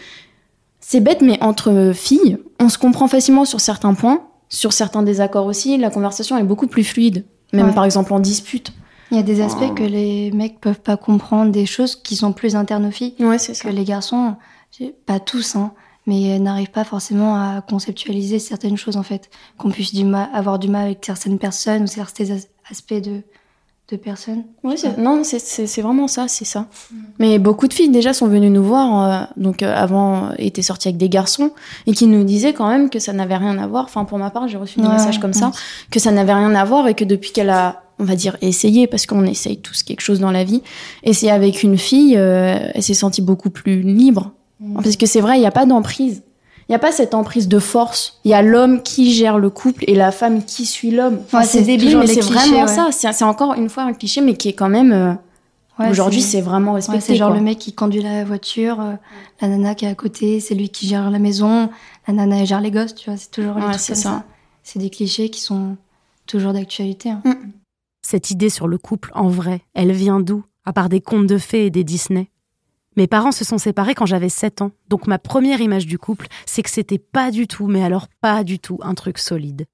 c'est 0.80 1.00
bête, 1.00 1.20
mais 1.20 1.42
entre 1.42 1.90
filles, 1.94 2.38
on 2.60 2.68
se 2.68 2.78
comprend 2.78 3.08
facilement 3.08 3.44
sur 3.44 3.60
certains 3.60 3.94
points, 3.94 4.22
sur 4.48 4.72
certains 4.72 5.02
désaccords 5.02 5.46
aussi. 5.46 5.76
La 5.76 5.90
conversation 5.90 6.38
est 6.38 6.44
beaucoup 6.44 6.68
plus 6.68 6.84
fluide, 6.84 7.24
même 7.52 7.66
Ouais. 7.66 7.74
par 7.74 7.84
exemple 7.84 8.12
en 8.14 8.20
dispute. 8.20 8.72
Il 9.10 9.16
y 9.16 9.20
a 9.20 9.22
des 9.22 9.40
aspects 9.40 9.74
que 9.74 9.82
les 9.84 10.30
mecs 10.32 10.60
peuvent 10.60 10.80
pas 10.80 10.96
comprendre, 10.96 11.50
des 11.50 11.66
choses 11.66 11.96
qui 11.96 12.14
sont 12.16 12.32
plus 12.32 12.56
internes 12.56 12.86
aux 12.86 12.90
filles, 12.90 13.14
Ouais, 13.20 13.38
c'est 13.38 13.58
que 13.58 13.68
les 13.68 13.84
garçons, 13.84 14.36
pas 15.06 15.18
tous, 15.20 15.56
hein, 15.56 15.72
mais 16.06 16.38
n'arrivent 16.38 16.70
pas 16.70 16.84
forcément 16.84 17.34
à 17.36 17.62
conceptualiser 17.62 18.38
certaines 18.38 18.76
choses 18.76 18.96
en 18.96 19.02
fait, 19.02 19.30
qu'on 19.56 19.70
puisse 19.70 19.94
du 19.94 20.04
mal, 20.04 20.28
avoir 20.32 20.58
du 20.58 20.68
mal 20.68 20.86
avec 20.86 20.98
certaines 21.04 21.38
personnes 21.38 21.82
ou 21.84 21.86
certains 21.86 22.30
as- 22.30 22.48
aspects 22.70 22.94
de, 22.94 23.22
de 23.90 23.96
personnes. 23.96 24.44
Oui, 24.62 24.74
c'est- 24.76 24.98
non, 24.98 25.24
c'est- 25.24 25.38
c'est 25.38 25.66
c'est 25.66 25.80
vraiment 25.82 26.06
ça, 26.08 26.28
c'est 26.28 26.44
ça. 26.44 26.66
Mais 27.18 27.38
beaucoup 27.38 27.66
de 27.68 27.72
filles 27.72 27.88
déjà 27.88 28.12
sont 28.12 28.26
venues 28.28 28.50
nous 28.50 28.62
voir, 28.62 28.88
euh, 29.02 29.24
donc 29.38 29.62
euh, 29.62 29.74
avant 29.74 30.26
euh, 30.26 30.32
étaient 30.38 30.60
sorties 30.62 30.88
avec 30.88 30.98
des 30.98 31.08
garçons 31.08 31.50
et 31.86 31.92
qui 31.92 32.06
nous 32.06 32.24
disaient 32.24 32.52
quand 32.52 32.68
même 32.68 32.90
que 32.90 32.98
ça 32.98 33.14
n'avait 33.14 33.38
rien 33.38 33.56
à 33.58 33.66
voir. 33.66 33.84
Enfin, 33.86 34.04
pour 34.04 34.18
ma 34.18 34.30
part, 34.30 34.46
j'ai 34.48 34.58
reçu 34.58 34.80
des 34.80 34.86
Ouais, 34.86 34.92
messages 34.92 35.18
comme 35.18 35.32
ça, 35.32 35.50
que 35.90 35.98
ça 35.98 36.10
n'avait 36.12 36.34
rien 36.34 36.54
à 36.54 36.64
voir 36.64 36.86
et 36.88 36.94
que 36.94 37.04
depuis 37.04 37.32
qu'elle 37.32 37.48
a, 37.50 37.82
on 37.98 38.04
va 38.04 38.14
dire, 38.16 38.36
essayé, 38.40 38.86
parce 38.86 39.06
qu'on 39.06 39.24
essaye 39.24 39.58
tous 39.58 39.82
quelque 39.82 40.00
chose 40.00 40.20
dans 40.20 40.30
la 40.30 40.44
vie, 40.44 40.62
essayé 41.02 41.32
avec 41.32 41.62
une 41.62 41.76
fille, 41.78 42.16
euh, 42.16 42.58
elle 42.74 42.82
s'est 42.82 42.94
sentie 42.94 43.22
beaucoup 43.22 43.50
plus 43.50 43.82
libre. 43.82 44.32
Parce 44.74 44.96
que 44.96 45.06
c'est 45.06 45.20
vrai, 45.20 45.36
il 45.36 45.40
n'y 45.40 45.46
a 45.46 45.50
pas 45.52 45.66
d'emprise. 45.66 46.22
Il 46.68 46.72
n'y 46.72 46.76
a 46.76 46.80
pas 46.80 46.92
cette 46.92 47.14
emprise 47.14 47.48
de 47.48 47.58
force. 47.60 48.18
Il 48.24 48.30
y 48.30 48.34
a 48.34 48.42
l'homme 48.42 48.82
qui 48.82 49.12
gère 49.12 49.38
le 49.38 49.48
couple 49.50 49.84
et 49.86 49.94
la 49.94 50.10
femme 50.12 50.44
qui 50.44 50.66
suit 50.66 50.90
l'homme. 50.90 51.20
Enfin, 51.26 51.40
Ouais, 51.40 51.44
c'est 51.46 51.62
débile, 51.62 51.96
mais 51.98 52.06
c'est 52.06 52.20
vraiment 52.20 52.62
ouais. 52.64 52.66
ça. 52.66 53.12
C'est 53.12 53.24
encore 53.24 53.54
une 53.54 53.68
fois 53.70 53.84
un 53.84 53.92
cliché, 53.94 54.20
mais 54.20 54.34
qui 54.34 54.48
est 54.48 54.52
quand 54.54 54.68
même. 54.68 54.92
euh, 54.92 55.12
Ouais, 55.78 55.90
Aujourd'hui, 55.90 56.22
c'est 56.22 56.40
vraiment 56.40 56.72
respecté. 56.72 56.96
Ouais, 56.98 57.04
c'est 57.06 57.14
genre 57.14 57.28
quoi. 57.28 57.38
le 57.38 57.44
mec 57.44 57.56
qui 57.60 57.72
conduit 57.72 58.02
la 58.02 58.24
voiture, 58.24 58.80
euh, 58.80 58.94
la 59.40 59.46
nana 59.46 59.76
qui 59.76 59.84
est 59.84 59.88
à 59.88 59.94
côté, 59.94 60.40
c'est 60.40 60.56
lui 60.56 60.70
qui 60.70 60.88
gère 60.88 61.08
la 61.08 61.20
maison, 61.20 61.70
la 62.08 62.14
nana 62.14 62.40
elle 62.40 62.46
gère 62.48 62.60
les 62.60 62.72
gosses, 62.72 62.96
tu 62.96 63.08
vois, 63.08 63.16
c'est 63.16 63.30
toujours 63.30 63.54
les 63.54 63.60
Ouais, 63.62 63.68
trucs 63.70 63.80
c'est 63.80 63.92
comme 63.92 64.02
ça. 64.02 64.08
ça. 64.10 64.24
C'est 64.64 64.80
des 64.80 64.90
clichés 64.90 65.28
qui 65.28 65.40
sont 65.40 65.76
toujours 66.26 66.52
d'actualité. 66.52 67.10
hein. 67.10 67.22
Cette 68.10 68.30
idée 68.30 68.48
sur 68.48 68.68
le 68.68 68.78
couple 68.78 69.10
en 69.14 69.28
vrai, 69.28 69.60
elle 69.74 69.92
vient 69.92 70.18
d'où 70.18 70.42
À 70.64 70.72
part 70.72 70.88
des 70.88 71.02
contes 71.02 71.26
de 71.26 71.36
fées 71.36 71.66
et 71.66 71.70
des 71.70 71.84
Disney? 71.84 72.30
Mes 72.96 73.06
parents 73.06 73.32
se 73.32 73.44
sont 73.44 73.58
séparés 73.58 73.94
quand 73.94 74.06
j'avais 74.06 74.30
7 74.30 74.62
ans, 74.62 74.70
donc 74.88 75.06
ma 75.06 75.18
première 75.18 75.60
image 75.60 75.86
du 75.86 75.98
couple, 75.98 76.26
c'est 76.46 76.62
que 76.62 76.70
c'était 76.70 76.96
pas 76.96 77.30
du 77.30 77.46
tout, 77.46 77.66
mais 77.66 77.84
alors 77.84 78.08
pas 78.22 78.44
du 78.44 78.60
tout, 78.60 78.78
un 78.80 78.94
truc 78.94 79.18
solide. 79.18 79.66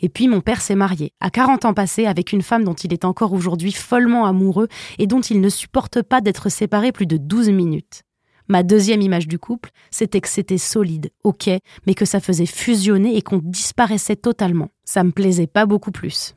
Et 0.00 0.08
puis 0.08 0.28
mon 0.28 0.40
père 0.40 0.62
s'est 0.62 0.74
marié, 0.74 1.12
à 1.20 1.28
40 1.28 1.66
ans 1.66 1.74
passés, 1.74 2.06
avec 2.06 2.32
une 2.32 2.40
femme 2.40 2.64
dont 2.64 2.72
il 2.72 2.94
est 2.94 3.04
encore 3.04 3.34
aujourd'hui 3.34 3.72
follement 3.72 4.24
amoureux 4.24 4.68
et 4.98 5.06
dont 5.06 5.20
il 5.20 5.42
ne 5.42 5.50
supporte 5.50 6.00
pas 6.00 6.22
d'être 6.22 6.48
séparé 6.48 6.90
plus 6.90 7.06
de 7.06 7.18
12 7.18 7.50
minutes. 7.50 8.00
Ma 8.48 8.62
deuxième 8.62 9.02
image 9.02 9.28
du 9.28 9.38
couple, 9.38 9.68
c'était 9.90 10.22
que 10.22 10.28
c'était 10.30 10.56
solide, 10.56 11.10
ok, 11.22 11.50
mais 11.86 11.92
que 11.92 12.06
ça 12.06 12.20
faisait 12.20 12.46
fusionner 12.46 13.18
et 13.18 13.20
qu'on 13.20 13.42
disparaissait 13.44 14.16
totalement. 14.16 14.70
Ça 14.86 15.04
me 15.04 15.12
plaisait 15.12 15.46
pas 15.46 15.66
beaucoup 15.66 15.92
plus. 15.92 16.34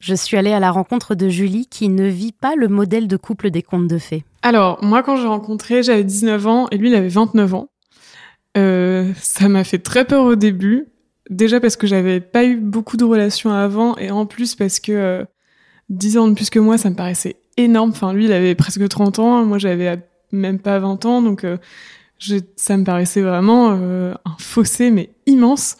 Je 0.00 0.14
suis 0.14 0.36
allée 0.36 0.52
à 0.52 0.60
la 0.60 0.70
rencontre 0.70 1.14
de 1.14 1.28
Julie 1.28 1.66
qui 1.66 1.88
ne 1.88 2.06
vit 2.06 2.32
pas 2.32 2.56
le 2.56 2.68
modèle 2.68 3.06
de 3.06 3.16
couple 3.16 3.50
des 3.50 3.62
contes 3.62 3.86
de 3.86 3.98
fées. 3.98 4.24
Alors, 4.42 4.82
moi, 4.82 5.02
quand 5.02 5.16
j'ai 5.16 5.26
rencontré, 5.26 5.82
j'avais 5.82 6.04
19 6.04 6.46
ans 6.46 6.68
et 6.70 6.78
lui, 6.78 6.88
il 6.88 6.94
avait 6.94 7.08
29 7.08 7.54
ans. 7.54 7.68
Euh, 8.56 9.12
ça 9.20 9.48
m'a 9.48 9.62
fait 9.62 9.78
très 9.78 10.04
peur 10.04 10.24
au 10.24 10.34
début. 10.34 10.88
Déjà 11.28 11.60
parce 11.60 11.76
que 11.76 11.86
j'avais 11.86 12.20
pas 12.20 12.44
eu 12.44 12.56
beaucoup 12.56 12.96
de 12.96 13.04
relations 13.04 13.52
avant 13.52 13.96
et 13.96 14.10
en 14.10 14.26
plus 14.26 14.56
parce 14.56 14.80
que 14.80 14.92
euh, 14.92 15.24
10 15.90 16.18
ans 16.18 16.28
de 16.28 16.34
plus 16.34 16.50
que 16.50 16.58
moi, 16.58 16.78
ça 16.78 16.90
me 16.90 16.96
paraissait 16.96 17.36
énorme. 17.56 17.90
Enfin, 17.90 18.12
lui, 18.12 18.24
il 18.24 18.32
avait 18.32 18.54
presque 18.54 18.88
30 18.88 19.18
ans, 19.18 19.44
moi, 19.44 19.58
j'avais 19.58 19.98
même 20.32 20.58
pas 20.58 20.78
20 20.78 21.04
ans, 21.06 21.22
donc 21.22 21.44
euh, 21.44 21.58
ça 22.56 22.76
me 22.76 22.84
paraissait 22.84 23.22
vraiment 23.22 23.76
euh, 23.78 24.14
un 24.24 24.36
fossé, 24.38 24.90
mais 24.90 25.10
immense. 25.26 25.76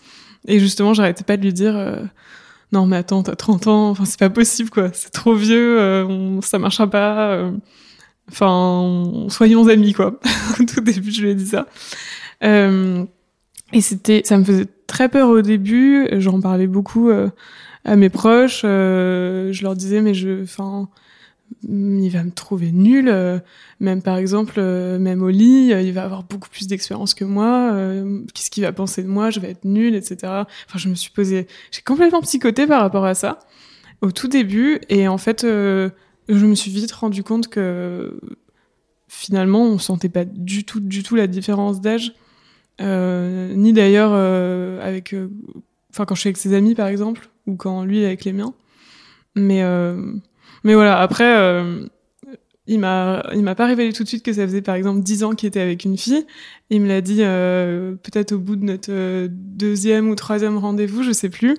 Et 0.46 0.58
justement, 0.58 0.94
j'arrêtais 0.94 1.24
pas 1.24 1.36
de 1.36 1.42
lui 1.42 1.52
dire 1.52 1.76
euh, 1.76 2.02
non, 2.72 2.86
mais 2.86 2.96
attends, 2.96 3.22
t'as 3.22 3.34
30 3.36 3.66
ans, 3.66 3.90
enfin, 3.90 4.04
c'est 4.04 4.18
pas 4.18 4.30
possible, 4.30 4.70
quoi, 4.70 4.90
c'est 4.92 5.10
trop 5.10 5.34
vieux, 5.34 5.80
euh, 5.80 6.04
on- 6.06 6.40
ça 6.40 6.58
marchera 6.58 6.88
pas. 6.88 7.32
euh. 7.32 7.52
Enfin, 8.30 8.48
on- 8.48 9.28
soyons 9.28 9.66
amis, 9.68 9.92
quoi. 9.92 10.20
Au 10.60 10.64
tout 10.64 10.80
début, 10.80 11.10
je 11.10 11.22
lui 11.22 11.30
ai 11.30 11.34
dit 11.34 11.46
ça. 11.46 11.66
Euh, 12.44 13.04
et 13.72 13.80
c'était, 13.80 14.22
ça 14.24 14.38
me 14.38 14.44
faisait 14.44 14.66
très 14.86 15.08
peur 15.08 15.28
au 15.30 15.42
début. 15.42 16.08
J'en 16.18 16.40
parlais 16.40 16.66
beaucoup 16.66 17.10
à 17.84 17.96
mes 17.96 18.08
proches. 18.08 18.62
je 18.62 19.62
leur 19.62 19.74
disais, 19.76 20.00
mais 20.00 20.14
je, 20.14 20.42
enfin, 20.42 20.88
il 21.68 22.08
va 22.10 22.24
me 22.24 22.30
trouver 22.30 22.72
nul. 22.72 23.12
même 23.80 24.02
par 24.02 24.16
exemple, 24.16 24.60
même 24.60 25.22
au 25.22 25.28
lit, 25.28 25.68
il 25.70 25.92
va 25.92 26.04
avoir 26.04 26.22
beaucoup 26.24 26.48
plus 26.48 26.66
d'expérience 26.66 27.14
que 27.14 27.24
moi. 27.24 27.74
Qu'est-ce 28.34 28.50
qu'il 28.50 28.62
va 28.62 28.72
penser 28.72 29.02
de 29.02 29.08
moi 29.08 29.30
Je 29.30 29.40
vais 29.40 29.50
être 29.50 29.64
nul, 29.64 29.94
etc. 29.94 30.16
Enfin, 30.22 30.78
je 30.78 30.88
me 30.88 30.94
suis 30.94 31.10
posé, 31.10 31.46
j'ai 31.70 31.82
complètement 31.82 32.22
psychoté 32.22 32.66
par 32.66 32.80
rapport 32.80 33.04
à 33.04 33.14
ça 33.14 33.40
au 34.00 34.12
tout 34.12 34.28
début. 34.28 34.80
Et 34.88 35.08
en 35.08 35.18
fait, 35.18 35.42
je 35.42 35.90
me 36.28 36.54
suis 36.54 36.70
vite 36.70 36.92
rendu 36.92 37.22
compte 37.22 37.48
que 37.48 38.18
finalement, 39.10 39.64
on 39.64 39.78
sentait 39.78 40.08
pas 40.08 40.24
du 40.24 40.64
tout, 40.64 40.78
du 40.78 41.02
tout 41.02 41.16
la 41.16 41.26
différence 41.26 41.80
d'âge, 41.80 42.14
euh, 42.80 43.52
ni 43.54 43.72
d'ailleurs 43.72 44.12
euh, 44.14 44.80
avec, 44.86 45.12
euh, 45.12 45.28
enfin 45.90 46.04
quand 46.06 46.14
je 46.14 46.20
suis 46.20 46.28
avec 46.28 46.36
ses 46.36 46.54
amis 46.54 46.76
par 46.76 46.86
exemple, 46.86 47.28
ou 47.46 47.56
quand 47.56 47.84
lui 47.84 48.02
est 48.02 48.06
avec 48.06 48.24
les 48.24 48.32
miens. 48.32 48.54
Mais 49.34 49.62
mais 50.64 50.74
voilà, 50.74 51.00
après, 51.00 51.62
il 52.66 52.78
m'a 52.78 53.22
il 53.34 53.42
m'a 53.42 53.54
pas 53.54 53.66
révélé 53.66 53.92
tout 53.92 54.02
de 54.02 54.08
suite 54.08 54.24
que 54.24 54.32
ça 54.32 54.46
faisait 54.46 54.62
par 54.62 54.74
exemple 54.74 55.00
10 55.00 55.24
ans 55.24 55.34
qu'il 55.34 55.46
était 55.48 55.60
avec 55.60 55.84
une 55.84 55.96
fille. 55.96 56.26
Il 56.70 56.82
me 56.82 56.88
l'a 56.88 57.00
dit 57.00 57.18
peut-être 58.02 58.32
au 58.32 58.38
bout 58.38 58.56
de 58.56 58.64
notre 58.64 59.26
deuxième 59.28 60.08
ou 60.08 60.14
troisième 60.14 60.58
rendez-vous, 60.58 61.02
je 61.02 61.12
sais 61.12 61.30
plus. 61.30 61.56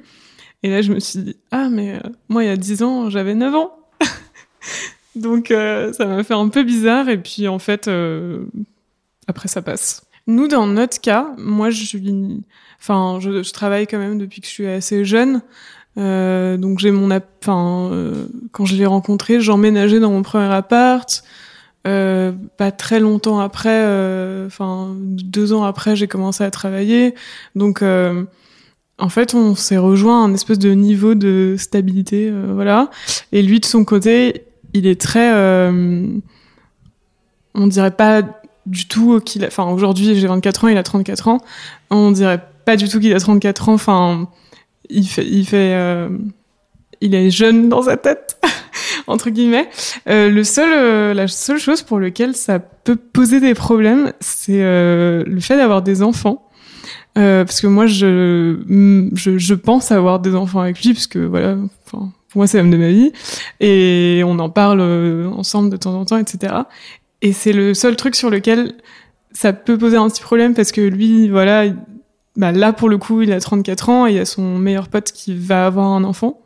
Et 0.63 0.69
là, 0.69 0.81
je 0.81 0.93
me 0.93 0.99
suis 0.99 1.19
dit 1.19 1.37
ah 1.51 1.69
mais 1.69 1.99
moi 2.29 2.43
il 2.43 2.47
y 2.47 2.51
a 2.51 2.57
10 2.57 2.83
ans, 2.83 3.09
j'avais 3.09 3.35
9 3.35 3.55
ans. 3.55 3.77
Donc 5.15 5.51
euh, 5.51 5.91
ça 5.93 6.05
m'a 6.05 6.23
fait 6.23 6.33
un 6.33 6.47
peu 6.47 6.63
bizarre 6.63 7.09
et 7.09 7.17
puis 7.17 7.47
en 7.47 7.59
fait 7.59 7.87
euh, 7.87 8.45
après 9.27 9.47
ça 9.47 9.61
passe. 9.61 10.03
Nous 10.27 10.47
dans 10.47 10.67
notre 10.67 11.01
cas, 11.01 11.33
moi 11.37 11.69
je 11.69 11.83
suis, 11.83 12.43
enfin 12.79 13.19
je, 13.19 13.51
travaille 13.51 13.87
quand 13.87 13.97
même 13.97 14.17
depuis 14.17 14.41
que 14.41 14.47
je 14.47 14.51
suis 14.51 14.67
assez 14.67 15.03
jeune. 15.03 15.41
Euh, 15.97 16.57
donc 16.57 16.79
j'ai 16.79 16.91
mon, 16.91 17.09
enfin 17.41 17.89
euh, 17.91 18.27
quand 18.51 18.65
je 18.65 18.75
l'ai 18.75 18.85
rencontré, 18.85 19.41
j'emménageais 19.41 19.99
dans 19.99 20.11
mon 20.11 20.21
premier 20.21 20.51
appart. 20.53 21.23
pas 21.83 22.71
très 22.71 22.99
longtemps 22.99 23.39
après, 23.39 23.79
enfin 24.45 24.95
deux 24.97 25.53
ans 25.53 25.63
après, 25.63 25.95
j'ai 25.95 26.07
commencé 26.07 26.43
à 26.43 26.51
travailler. 26.51 27.15
Donc 27.55 27.83
en 27.83 29.09
fait, 29.09 29.33
on 29.33 29.55
s'est 29.55 29.77
rejoint 29.77 30.23
à 30.23 30.27
un 30.27 30.33
espèce 30.33 30.59
de 30.59 30.71
niveau 30.71 31.15
de 31.15 31.55
stabilité, 31.57 32.31
voilà. 32.53 32.89
Et 33.31 33.41
lui, 33.41 33.59
de 33.59 33.65
son 33.65 33.83
côté, 33.83 34.45
il 34.73 34.87
est 34.87 34.99
très. 34.99 35.33
Euh, 35.33 36.07
on 37.53 37.67
dirait 37.67 37.91
pas 37.91 38.21
du 38.65 38.87
tout 38.87 39.19
qu'il. 39.19 39.45
Enfin, 39.45 39.65
aujourd'hui, 39.71 40.15
j'ai 40.15 40.27
24 40.27 40.65
ans, 40.65 40.67
il 40.69 40.77
a 40.77 40.83
34 40.83 41.27
ans. 41.27 41.39
On 41.89 42.11
dirait 42.11 42.41
pas 42.65 42.75
du 42.75 42.87
tout 42.87 42.99
qu'il 42.99 43.13
a 43.13 43.19
34 43.19 43.69
ans. 43.69 43.73
Enfin, 43.73 44.29
il 44.91 45.07
fait. 45.07 45.25
Il, 45.25 45.45
fait, 45.45 45.73
euh, 45.73 46.09
il 47.01 47.15
est 47.15 47.29
jeune 47.29 47.69
dans 47.69 47.83
sa 47.83 47.97
tête. 47.97 48.39
entre 49.07 49.29
guillemets. 49.29 49.69
Euh, 50.07 50.29
le 50.29 50.43
seul, 50.43 51.15
la 51.15 51.27
seule 51.27 51.57
chose 51.57 51.81
pour 51.81 51.99
lequel 51.99 52.35
ça 52.35 52.59
peut 52.59 52.95
poser 52.95 53.39
des 53.39 53.53
problèmes, 53.53 54.13
c'est 54.19 54.61
le 54.61 55.39
fait 55.39 55.57
d'avoir 55.57 55.81
des 55.81 56.03
enfants. 56.03 56.47
parce 57.15 57.61
que 57.61 57.67
moi, 57.67 57.87
je, 57.87 58.59
je, 59.13 59.37
je, 59.37 59.53
pense 59.53 59.91
avoir 59.91 60.19
des 60.19 60.35
enfants 60.35 60.61
avec 60.61 60.81
lui, 60.83 60.93
parce 60.93 61.07
que 61.07 61.19
voilà, 61.19 61.57
enfin, 61.85 62.11
pour 62.31 62.39
moi 62.39 62.47
c'est 62.47 62.57
l'homme 62.57 62.71
de 62.71 62.77
ma 62.77 62.89
vie 62.89 63.11
et 63.59 64.23
on 64.25 64.39
en 64.39 64.49
parle 64.49 64.79
euh, 64.81 65.27
ensemble 65.29 65.69
de 65.69 65.77
temps 65.77 65.93
en 65.93 66.05
temps 66.05 66.17
etc 66.17 66.55
et 67.21 67.33
c'est 67.33 67.53
le 67.53 67.73
seul 67.73 67.95
truc 67.95 68.15
sur 68.15 68.29
lequel 68.29 68.73
ça 69.33 69.53
peut 69.53 69.77
poser 69.77 69.97
un 69.97 70.09
petit 70.09 70.21
problème 70.21 70.53
parce 70.53 70.71
que 70.71 70.81
lui 70.81 71.29
voilà 71.29 71.65
bah 72.35 72.51
là 72.51 72.73
pour 72.73 72.89
le 72.89 72.97
coup 72.97 73.21
il 73.21 73.31
a 73.31 73.39
34 73.39 73.89
ans 73.89 74.07
et 74.07 74.11
il 74.11 74.15
y 74.15 74.19
a 74.19 74.25
son 74.25 74.57
meilleur 74.57 74.87
pote 74.87 75.11
qui 75.11 75.35
va 75.35 75.65
avoir 75.65 75.87
un 75.87 76.03
enfant. 76.03 76.41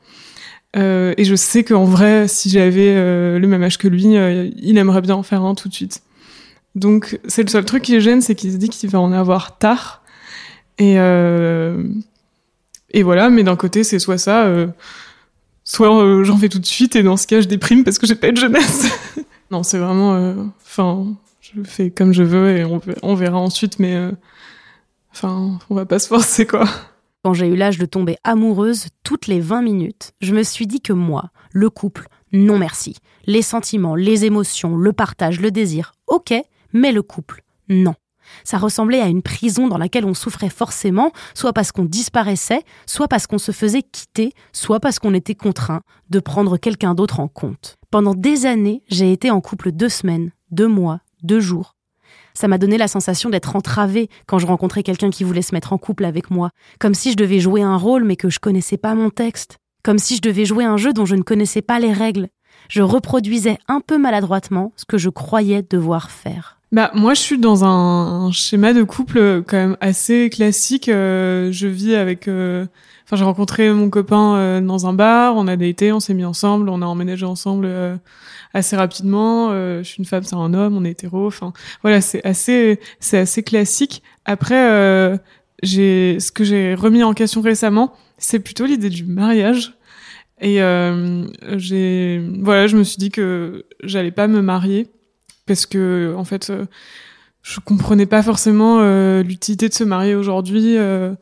Euh, 0.75 1.13
et 1.17 1.23
je 1.23 1.35
sais 1.35 1.63
qu'en 1.63 1.85
vrai 1.85 2.27
si 2.27 2.49
j'avais 2.49 2.93
euh, 2.95 3.39
le 3.39 3.47
même 3.47 3.63
âge 3.63 3.77
que 3.77 3.87
lui 3.87 4.17
euh, 4.17 4.49
il 4.57 4.77
aimerait 4.77 5.01
bien 5.01 5.15
en 5.15 5.23
faire 5.23 5.43
un 5.43 5.55
tout 5.55 5.69
de 5.69 5.73
suite. 5.73 6.01
Donc 6.75 7.19
c'est 7.27 7.43
le 7.43 7.49
seul 7.49 7.65
truc 7.65 7.83
qui 7.83 7.99
gêne 8.01 8.21
c'est 8.21 8.35
qu'il 8.35 8.51
se 8.51 8.57
dit 8.57 8.69
qu'il 8.69 8.89
va 8.89 8.99
en 8.99 9.11
avoir 9.11 9.57
tard. 9.57 10.03
Et 10.77 10.95
et 12.91 13.03
voilà 13.03 13.29
mais 13.29 13.43
d'un 13.43 13.55
côté 13.55 13.83
c'est 13.83 13.99
soit 13.99 14.17
ça 14.17 14.47
soit 15.65 16.01
euh, 16.01 16.23
j'en 16.23 16.37
fais 16.37 16.47
tout 16.47 16.59
de 16.59 16.65
suite 16.65 16.95
et 16.95 17.03
dans 17.03 17.17
ce 17.17 17.27
cas 17.27 17.41
je 17.41 17.47
déprime 17.47 17.83
parce 17.83 17.99
que 17.99 18.07
j'ai 18.07 18.15
pas 18.15 18.31
de 18.31 18.37
jeunesse. 18.37 18.87
non, 19.51 19.63
c'est 19.63 19.79
vraiment, 19.79 20.15
euh, 20.15 20.35
enfin, 20.63 21.07
je 21.41 21.61
fais 21.63 21.89
comme 21.89 22.13
je 22.13 22.23
veux 22.23 22.55
et 22.57 22.63
on, 22.63 22.79
on 23.01 23.15
verra 23.15 23.37
ensuite, 23.37 23.79
mais 23.79 23.95
euh, 23.95 24.11
enfin, 25.15 25.57
on 25.69 25.75
va 25.75 25.85
pas 25.85 25.99
se 25.99 26.07
forcer 26.07 26.45
quoi. 26.45 26.67
Quand 27.23 27.33
j'ai 27.33 27.47
eu 27.47 27.55
l'âge 27.55 27.79
de 27.79 27.85
tomber 27.85 28.17
amoureuse 28.23 28.87
toutes 29.03 29.25
les 29.25 29.39
20 29.39 29.63
minutes, 29.63 30.11
je 30.21 30.35
me 30.35 30.43
suis 30.43 30.67
dit 30.67 30.81
que 30.81 30.93
moi, 30.93 31.31
le 31.51 31.71
couple, 31.71 32.07
non 32.31 32.59
merci. 32.59 32.97
Les 33.25 33.41
sentiments, 33.41 33.95
les 33.95 34.25
émotions, 34.25 34.75
le 34.77 34.93
partage, 34.93 35.39
le 35.39 35.49
désir, 35.49 35.93
ok, 36.05 36.35
mais 36.73 36.91
le 36.91 37.01
couple, 37.01 37.41
non. 37.67 37.95
Ça 38.43 38.57
ressemblait 38.57 39.01
à 39.01 39.07
une 39.07 39.21
prison 39.21 39.67
dans 39.67 39.77
laquelle 39.77 40.05
on 40.05 40.13
souffrait 40.13 40.49
forcément, 40.49 41.11
soit 41.33 41.53
parce 41.53 41.71
qu'on 41.71 41.85
disparaissait, 41.85 42.63
soit 42.85 43.07
parce 43.07 43.27
qu'on 43.27 43.37
se 43.37 43.51
faisait 43.51 43.83
quitter, 43.83 44.33
soit 44.51 44.79
parce 44.79 44.99
qu'on 44.99 45.13
était 45.13 45.35
contraint 45.35 45.81
de 46.09 46.19
prendre 46.19 46.57
quelqu'un 46.57 46.93
d'autre 46.93 47.19
en 47.19 47.27
compte. 47.27 47.77
Pendant 47.91 48.13
des 48.13 48.45
années, 48.45 48.83
j'ai 48.87 49.11
été 49.11 49.31
en 49.31 49.41
couple 49.41 49.71
deux 49.71 49.89
semaines, 49.89 50.31
deux 50.51 50.67
mois, 50.67 50.99
deux 51.23 51.39
jours. 51.39 51.75
Ça 52.35 52.47
m'a 52.47 52.57
donné 52.57 52.77
la 52.77 52.87
sensation 52.87 53.29
d'être 53.29 53.55
entravée 53.55 54.09
quand 54.27 54.37
je 54.37 54.45
rencontrais 54.45 54.83
quelqu'un 54.83 55.09
qui 55.09 55.23
voulait 55.23 55.41
se 55.41 55.55
mettre 55.55 55.73
en 55.73 55.77
couple 55.77 56.05
avec 56.05 56.29
moi, 56.29 56.51
comme 56.79 56.93
si 56.93 57.11
je 57.11 57.17
devais 57.17 57.39
jouer 57.39 57.63
un 57.63 57.77
rôle 57.77 58.03
mais 58.03 58.17
que 58.17 58.29
je 58.29 58.39
connaissais 58.39 58.77
pas 58.77 58.93
mon 58.93 59.09
texte, 59.09 59.57
comme 59.83 59.97
si 59.97 60.17
je 60.17 60.21
devais 60.21 60.45
jouer 60.45 60.65
un 60.65 60.77
jeu 60.77 60.93
dont 60.93 61.05
je 61.05 61.15
ne 61.15 61.21
connaissais 61.23 61.61
pas 61.61 61.79
les 61.79 61.93
règles. 61.93 62.27
Je 62.69 62.81
reproduisais 62.81 63.57
un 63.67 63.79
peu 63.79 63.97
maladroitement 63.97 64.73
ce 64.75 64.85
que 64.85 64.97
je 64.97 65.09
croyais 65.09 65.63
devoir 65.67 66.11
faire. 66.11 66.55
Bah 66.71 66.91
moi 66.93 67.13
je 67.13 67.21
suis 67.21 67.37
dans 67.37 67.63
un, 67.63 68.31
schéma 68.31 68.73
de 68.73 68.83
couple 68.83 69.43
quand 69.47 69.55
même 69.55 69.77
assez 69.79 70.29
classique. 70.29 70.89
Euh, 70.89 71.51
je 71.51 71.67
vis 71.67 71.95
avec, 71.95 72.27
euh, 72.27 72.65
enfin 73.05 73.15
j'ai 73.15 73.23
rencontré 73.23 73.71
mon 73.71 73.89
copain 73.89 74.35
euh, 74.35 74.61
dans 74.61 74.87
un 74.87 74.93
bar, 74.93 75.37
on 75.37 75.47
a 75.47 75.55
daté, 75.55 75.93
on 75.93 76.01
s'est 76.01 76.13
mis 76.13 76.25
ensemble, 76.25 76.67
on 76.67 76.81
a 76.81 76.85
emménagé 76.85 77.25
ensemble 77.25 77.69
assez 78.55 78.75
rapidement. 78.75 79.51
je 79.51 79.83
suis 79.83 79.99
une 79.99 80.05
femme, 80.05 80.23
c'est 80.23 80.35
un 80.35 80.53
homme, 80.53 80.75
on 80.77 80.85
est 80.85 80.91
hétéro. 80.91 81.27
Enfin 81.27 81.53
voilà, 81.81 82.01
c'est 82.01 82.25
assez, 82.25 82.79
c'est 82.99 83.19
assez 83.19 83.43
classique. 83.43 84.01
Après, 84.25 85.19
j'ai 85.63 86.19
ce 86.19 86.31
que 86.31 86.43
j'ai 86.43 86.75
remis 86.75 87.03
en 87.03 87.13
question 87.13 87.41
récemment, 87.41 87.93
c'est 88.17 88.39
plutôt 88.39 88.65
l'idée 88.65 88.89
du 88.89 89.05
mariage. 89.05 89.73
Et 90.41 90.59
j'ai, 91.57 92.21
voilà, 92.41 92.67
je 92.67 92.77
me 92.77 92.83
suis 92.83 92.97
dit 92.97 93.11
que 93.11 93.65
j'allais 93.83 94.11
pas 94.11 94.27
me 94.27 94.41
marier 94.41 94.87
parce 95.45 95.65
que 95.65 96.13
en 96.17 96.23
fait 96.23 96.49
euh, 96.49 96.65
je 97.41 97.59
comprenais 97.59 98.05
pas 98.05 98.23
forcément 98.23 98.79
euh, 98.79 99.23
l'utilité 99.23 99.69
de 99.69 99.73
se 99.73 99.83
marier 99.83 100.15
aujourd'hui 100.15 100.77
euh, 100.77 101.13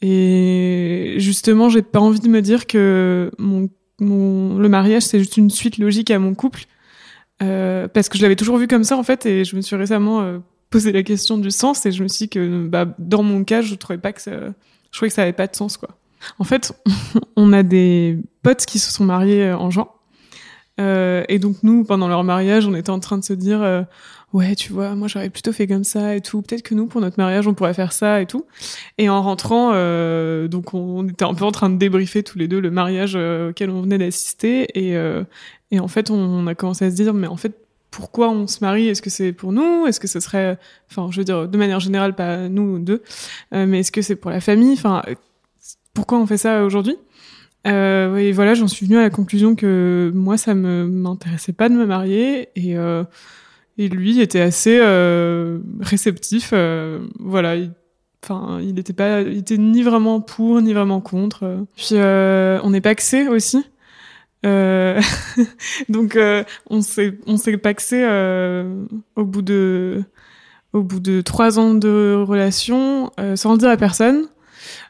et 0.00 1.16
justement 1.18 1.68
j'ai 1.68 1.82
pas 1.82 2.00
envie 2.00 2.20
de 2.20 2.28
me 2.28 2.40
dire 2.40 2.66
que 2.66 3.30
mon, 3.38 3.68
mon 4.00 4.58
le 4.58 4.68
mariage 4.68 5.02
c'est 5.02 5.18
juste 5.18 5.36
une 5.36 5.50
suite 5.50 5.78
logique 5.78 6.10
à 6.10 6.18
mon 6.18 6.34
couple 6.34 6.64
parce 7.38 8.08
que 8.08 8.16
je 8.16 8.22
l'avais 8.22 8.36
toujours 8.36 8.56
vu 8.58 8.66
comme 8.66 8.84
ça 8.84 8.96
en 8.96 9.02
fait 9.02 9.26
et 9.26 9.44
je 9.44 9.56
me 9.56 9.60
suis 9.60 9.76
récemment 9.76 10.40
posé 10.70 10.92
la 10.92 11.02
question 11.02 11.38
du 11.38 11.50
sens 11.50 11.84
et 11.86 11.92
je 11.92 12.02
me 12.02 12.08
suis 12.08 12.26
dit 12.26 12.28
que 12.30 12.66
bah, 12.66 12.86
dans 12.98 13.22
mon 13.22 13.44
cas 13.44 13.60
je 13.60 13.74
trouvais 13.74 13.98
pas 13.98 14.12
que 14.12 14.20
ça 14.20 14.30
je 14.30 14.98
trouvais 14.98 15.08
que 15.08 15.14
ça 15.14 15.22
avait 15.22 15.32
pas 15.32 15.46
de 15.46 15.54
sens 15.54 15.76
quoi 15.76 15.90
en 16.38 16.44
fait 16.44 16.72
on 17.36 17.52
a 17.52 17.62
des 17.62 18.18
potes 18.42 18.64
qui 18.66 18.78
se 18.78 18.92
sont 18.92 19.04
mariés 19.04 19.52
en 19.52 19.70
juin 19.70 19.88
euh, 20.80 21.22
et 21.28 21.38
donc 21.38 21.56
nous, 21.62 21.84
pendant 21.84 22.08
leur 22.08 22.24
mariage, 22.24 22.66
on 22.66 22.74
était 22.74 22.90
en 22.90 23.00
train 23.00 23.18
de 23.18 23.24
se 23.24 23.32
dire, 23.32 23.62
euh, 23.62 23.82
ouais, 24.32 24.54
tu 24.56 24.72
vois, 24.72 24.94
moi 24.94 25.08
j'aurais 25.08 25.30
plutôt 25.30 25.52
fait 25.52 25.66
comme 25.66 25.84
ça 25.84 26.16
et 26.16 26.20
tout. 26.20 26.42
Peut-être 26.42 26.62
que 26.62 26.74
nous, 26.74 26.86
pour 26.86 27.00
notre 27.00 27.18
mariage, 27.18 27.46
on 27.46 27.54
pourrait 27.54 27.74
faire 27.74 27.92
ça 27.92 28.20
et 28.20 28.26
tout. 28.26 28.46
Et 28.98 29.08
en 29.08 29.22
rentrant, 29.22 29.70
euh, 29.74 30.48
donc 30.48 30.74
on, 30.74 31.06
était 31.06 31.24
un 31.24 31.34
peu 31.34 31.44
en 31.44 31.52
train 31.52 31.70
de 31.70 31.76
débriefer 31.76 32.22
tous 32.22 32.38
les 32.38 32.48
deux 32.48 32.60
le 32.60 32.70
mariage 32.70 33.14
auquel 33.16 33.70
on 33.70 33.82
venait 33.82 33.98
d'assister. 33.98 34.66
Et, 34.74 34.96
et 35.74 35.80
en 35.80 35.88
fait, 35.88 36.10
on, 36.10 36.46
a 36.46 36.54
commencé 36.54 36.84
à 36.84 36.90
se 36.90 36.96
dire, 36.96 37.14
mais 37.14 37.26
en 37.26 37.36
fait, 37.36 37.52
pourquoi 37.90 38.30
on 38.30 38.46
se 38.46 38.58
marie? 38.60 38.88
Est-ce 38.88 39.02
que 39.02 39.10
c'est 39.10 39.32
pour 39.32 39.52
nous? 39.52 39.86
Est-ce 39.86 40.00
que 40.00 40.08
ce 40.08 40.20
serait, 40.20 40.58
enfin, 40.90 41.08
je 41.10 41.18
veux 41.18 41.24
dire, 41.24 41.48
de 41.48 41.58
manière 41.58 41.80
générale, 41.80 42.14
pas 42.14 42.48
nous 42.48 42.78
deux, 42.78 43.02
mais 43.52 43.80
est-ce 43.80 43.92
que 43.92 44.02
c'est 44.02 44.16
pour 44.16 44.30
la 44.30 44.40
famille? 44.40 44.72
Enfin, 44.72 45.02
pourquoi 45.94 46.18
on 46.18 46.26
fait 46.26 46.38
ça 46.38 46.64
aujourd'hui? 46.64 46.96
Euh, 47.66 48.16
et 48.16 48.32
voilà, 48.32 48.54
j'en 48.54 48.68
suis 48.68 48.86
venue 48.86 48.98
à 48.98 49.02
la 49.02 49.10
conclusion 49.10 49.54
que 49.54 50.10
moi, 50.14 50.36
ça 50.36 50.54
me 50.54 50.86
m'intéressait 50.86 51.52
pas 51.52 51.68
de 51.68 51.74
me 51.74 51.86
marier 51.86 52.48
et 52.56 52.76
euh, 52.76 53.04
et 53.78 53.88
lui 53.88 54.20
était 54.20 54.40
assez 54.40 54.78
euh, 54.80 55.58
réceptif. 55.80 56.50
Euh, 56.52 57.00
voilà, 57.18 57.56
enfin, 58.22 58.60
il, 58.62 58.78
était 58.78 58.92
pas, 58.92 59.22
il 59.22 59.38
était 59.38 59.56
ni 59.56 59.82
vraiment 59.82 60.20
pour 60.20 60.60
ni 60.62 60.72
vraiment 60.72 61.00
contre. 61.00 61.66
Puis 61.76 61.90
euh, 61.92 62.60
on 62.62 62.74
est 62.74 62.80
paxé 62.80 63.28
aussi. 63.28 63.64
donc 65.88 66.18
on 66.68 66.80
s'est 66.82 67.18
on 67.26 67.36
s'est 67.36 67.56
paxé 67.56 68.04
au 69.16 69.24
bout 69.24 69.42
de 69.42 70.02
au 70.72 70.82
bout 70.82 71.00
de 71.00 71.20
trois 71.20 71.58
ans 71.58 71.74
de 71.74 72.22
relation 72.26 73.10
sans 73.36 73.52
le 73.52 73.58
dire 73.58 73.70
à 73.70 73.76
personne. 73.76 74.26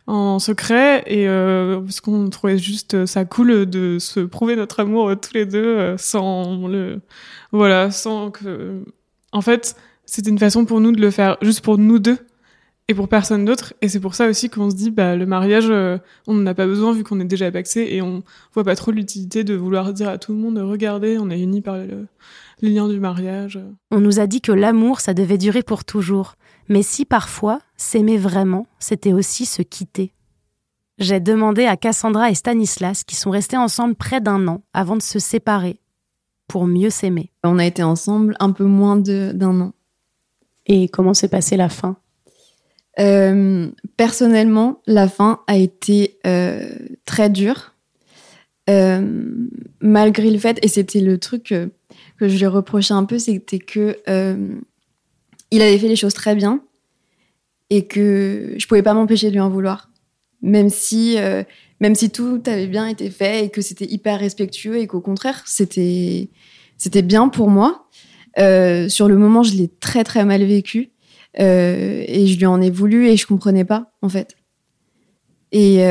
en 0.07 0.39
secret 0.39 1.03
et 1.07 1.29
euh, 1.29 1.81
parce 1.81 2.01
qu'on 2.01 2.29
trouvait 2.31 2.59
juste 2.59 3.07
ça 3.07 3.25
cool 3.25 3.67
de 3.67 3.99
se 3.99 4.21
prouver 4.21 4.57
notre 4.57 4.81
amour 4.81 5.13
tous 5.21 5.35
les 5.35 5.47
deux 5.47 5.97
sans 5.99 6.67
le 6.69 7.01
voilà 7.53 7.91
sans 7.91 8.31
que 8.31 8.83
en 9.33 9.41
fait 9.41 9.77
c'était 10.07 10.31
une 10.31 10.39
façon 10.39 10.65
pour 10.65 10.81
nous 10.81 10.93
de 10.93 11.01
le 11.01 11.11
faire 11.11 11.37
juste 11.43 11.61
pour 11.61 11.79
nous 11.79 11.99
deux 11.99 12.19
et 12.89 12.95
pour 12.95 13.09
personne 13.09 13.45
d'autre. 13.45 13.75
Et 13.81 13.89
c'est 13.89 14.01
pour 14.01 14.15
ça 14.15 14.29
aussi 14.29 14.51
qu'on 14.51 14.71
se 14.71 14.77
dit, 14.77 14.91
bah, 14.91 15.17
le 15.17 15.27
mariage, 15.27 15.71
on 16.27 16.35
n'en 16.35 16.47
a 16.47 16.55
pas 16.55 16.67
besoin 16.67 16.93
vu 16.93 17.05
qu'on 17.05 17.21
est 17.21 17.25
déjà 17.25 17.51
paxé 17.51 17.87
et 17.91 18.03
on 18.03 18.23
voit 18.53 18.65
pas 18.65 18.77
trop 18.77 18.91
l'utilité 18.91 19.45
de 19.45 19.55
vouloir 19.55 19.93
dire 19.93 20.09
à 20.09 20.19
tout 20.19 20.33
le 20.33 20.39
monde, 20.39 20.59
regardez, 20.59 21.19
on 21.19 21.31
est 21.31 21.41
unis 21.41 21.63
par 21.63 21.79
le, 21.79 22.07
les 22.61 22.71
liens 22.71 22.89
du 22.89 23.01
mariage. 23.01 23.59
On 23.91 24.01
nous 24.01 24.21
a 24.21 24.27
dit 24.27 24.41
que 24.41 24.53
l'amour, 24.53 25.01
ça 25.01 25.15
devait 25.15 25.39
durer 25.39 25.63
pour 25.63 25.85
toujours. 25.85 26.35
Mais 26.69 26.83
si 26.83 27.05
parfois, 27.05 27.61
s'aimer 27.77 28.17
vraiment, 28.17 28.67
c'était 28.79 29.13
aussi 29.13 29.47
se 29.47 29.63
quitter. 29.63 30.13
J'ai 30.99 31.21
demandé 31.21 31.67
à 31.67 31.77
Cassandra 31.77 32.31
et 32.31 32.35
Stanislas, 32.35 33.03
qui 33.05 33.17
sont 33.17 33.31
restés 33.31 33.57
ensemble 33.57 33.97
près 33.97 34.21
d'un 34.21 34.47
an 34.47 34.63
avant 34.73 34.97
de 34.97 35.03
se 35.03 35.19
séparer, 35.19 35.81
pour 36.47 36.67
mieux 36.67 36.91
s'aimer. 36.91 37.33
On 37.43 37.59
a 37.59 37.67
été 37.67 37.83
ensemble 37.83 38.37
un 38.39 38.53
peu 38.53 38.65
moins 38.65 38.97
d'un 38.97 39.61
an. 39.61 39.73
Et 40.67 40.89
comment 40.89 41.13
s'est 41.13 41.29
passée 41.29 41.57
la 41.57 41.69
fin? 41.69 41.97
Euh, 42.99 43.69
Personnellement, 43.97 44.83
la 44.87 45.09
fin 45.09 45.41
a 45.47 45.57
été 45.57 46.19
euh, 46.27 46.69
très 47.05 47.31
dure. 47.31 47.75
Euh, 48.71 49.29
malgré 49.81 50.31
le 50.31 50.39
fait, 50.39 50.59
et 50.63 50.69
c'était 50.69 51.01
le 51.01 51.19
truc 51.19 51.55
que 52.19 52.29
je 52.29 52.39
lui 52.39 52.47
reprochais 52.47 52.95
un 52.95 53.05
peu, 53.05 53.19
c'était 53.19 53.59
que 53.59 53.99
il 55.51 55.63
avait 55.63 55.79
fait 55.79 55.89
les 55.89 55.97
choses 55.97 56.15
très 56.15 56.35
bien 56.35 56.63
et 57.71 57.87
que 57.87 58.55
je 58.57 58.67
pouvais 58.67 58.83
pas 58.83 58.95
m'empêcher 58.95 59.29
de 59.29 59.33
lui 59.33 59.41
en 59.41 59.51
vouloir, 59.51 59.91
même 60.41 60.71
si 60.71 61.17
même 61.81 61.95
si 61.95 62.11
tout 62.11 62.43
avait 62.47 62.67
bien 62.67 62.87
été 62.87 63.11
fait 63.11 63.45
et 63.45 63.51
que 63.51 63.61
c'était 63.61 63.85
hyper 63.85 64.19
respectueux 64.19 64.79
et 64.79 64.87
qu'au 64.87 65.01
contraire 65.01 65.43
c'était 65.47 66.31
c'était 66.79 67.03
bien 67.03 67.29
pour 67.29 67.51
moi. 67.51 67.87
Sur 68.37 69.09
le 69.09 69.17
moment, 69.17 69.43
je 69.43 69.55
l'ai 69.55 69.69
très 69.69 70.05
très 70.05 70.25
mal 70.25 70.43
vécu 70.43 70.94
et 71.37 72.27
je 72.27 72.39
lui 72.39 72.47
en 72.47 72.61
ai 72.61 72.71
voulu 72.71 73.09
et 73.09 73.17
je 73.17 73.27
comprenais 73.27 73.65
pas 73.65 73.93
en 74.03 74.09
fait. 74.09 74.37
Et, 75.53 75.83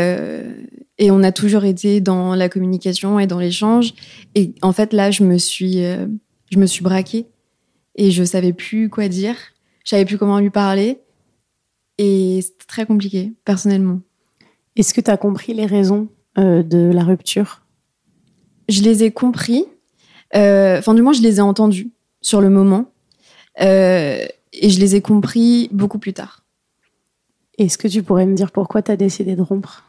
et 0.98 1.12
on 1.12 1.24
a 1.24 1.32
toujours 1.32 1.66
été 1.66 2.02
dans 2.02 2.36
la 2.36 2.50
communication 2.50 3.20
et 3.20 3.28
dans 3.28 3.40
l'échange. 3.40 3.94
Et 4.36 4.54
en 4.62 4.72
fait, 4.74 4.94
là, 4.94 5.12
je 5.12 5.24
me 5.24 5.38
suis, 5.38 5.84
euh, 5.84 6.08
je 6.52 6.60
me 6.60 6.66
suis 6.66 6.84
braquée 6.84 7.28
et 7.96 8.12
je 8.12 8.24
savais 8.24 8.54
plus 8.54 8.90
quoi 8.90 9.08
dire. 9.08 9.36
Je 9.84 9.90
savais 9.90 10.06
plus 10.06 10.18
comment 10.18 10.40
lui 10.40 10.50
parler. 10.50 11.00
Et 11.98 12.40
c'était 12.42 12.66
très 12.68 12.86
compliqué, 12.86 13.34
personnellement. 13.46 14.02
Est-ce 14.76 14.94
que 14.94 15.02
tu 15.02 15.12
as 15.12 15.18
compris 15.18 15.54
les 15.54 15.66
raisons 15.66 16.10
euh, 16.38 16.64
de 16.64 16.92
la 16.94 17.04
rupture? 17.04 17.64
Je 18.70 18.82
les 18.82 19.04
ai 19.04 19.12
compris. 19.12 19.66
Euh, 20.36 20.80
enfin, 20.80 20.94
du 20.94 21.02
moins, 21.02 21.14
je 21.14 21.22
les 21.22 21.38
ai 21.38 21.42
entendus 21.42 21.92
sur 22.22 22.40
le 22.40 22.50
moment. 22.50 22.92
Et 24.54 24.70
je 24.70 24.80
les 24.80 24.96
ai 24.96 25.02
compris 25.02 25.70
beaucoup 25.72 26.00
plus 26.00 26.14
tard. 26.14 26.44
Est-ce 27.58 27.78
que 27.78 27.88
tu 27.88 28.02
pourrais 28.04 28.26
me 28.26 28.36
dire 28.36 28.52
pourquoi 28.52 28.82
tu 28.82 28.92
as 28.92 28.96
décidé 28.96 29.36
de 29.36 29.42
rompre? 29.42 29.84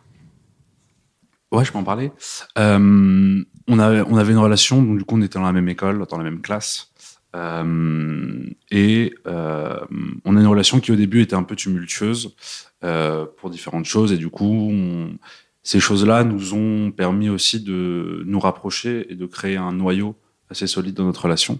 Ouais, 1.52 1.64
je 1.64 1.72
peux 1.72 1.78
en 1.78 1.84
parler. 1.84 2.10
Euh, 2.58 3.42
on, 3.68 3.78
avait, 3.78 4.02
on 4.02 4.16
avait 4.16 4.32
une 4.32 4.38
relation, 4.38 4.82
donc 4.82 4.98
du 4.98 5.04
coup, 5.04 5.16
on 5.16 5.22
était 5.22 5.38
dans 5.38 5.44
la 5.44 5.52
même 5.52 5.68
école, 5.68 6.04
dans 6.08 6.18
la 6.18 6.24
même 6.24 6.42
classe. 6.42 6.90
Euh, 7.36 8.44
et 8.70 9.14
euh, 9.26 9.78
on 10.24 10.36
a 10.36 10.40
une 10.40 10.46
relation 10.46 10.80
qui, 10.80 10.92
au 10.92 10.96
début, 10.96 11.22
était 11.22 11.36
un 11.36 11.42
peu 11.42 11.56
tumultueuse 11.56 12.34
pour 13.38 13.50
différentes 13.50 13.86
choses. 13.86 14.12
Et 14.12 14.18
du 14.18 14.28
coup, 14.28 14.70
ces 15.62 15.80
choses-là 15.80 16.24
nous 16.24 16.52
ont 16.52 16.90
permis 16.90 17.30
aussi 17.30 17.60
de 17.60 18.22
nous 18.26 18.40
rapprocher 18.40 19.06
et 19.10 19.14
de 19.14 19.24
créer 19.24 19.56
un 19.56 19.72
noyau 19.72 20.16
assez 20.50 20.66
solide 20.66 20.94
dans 20.94 21.04
notre 21.04 21.22
relation. 21.22 21.58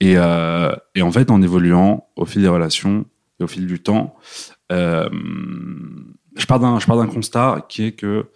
Et, 0.00 0.14
et 0.14 1.02
en 1.02 1.12
fait, 1.12 1.30
en 1.30 1.42
évoluant 1.42 2.08
au 2.16 2.24
fil 2.24 2.42
des 2.42 2.48
relations 2.48 3.04
et 3.38 3.44
au 3.44 3.46
fil 3.46 3.66
du 3.66 3.80
temps, 3.80 4.16
je 4.70 6.46
pars 6.46 6.58
d'un 6.58 7.06
constat 7.06 7.66
qui 7.68 7.84
est 7.84 7.92
que 7.92 8.26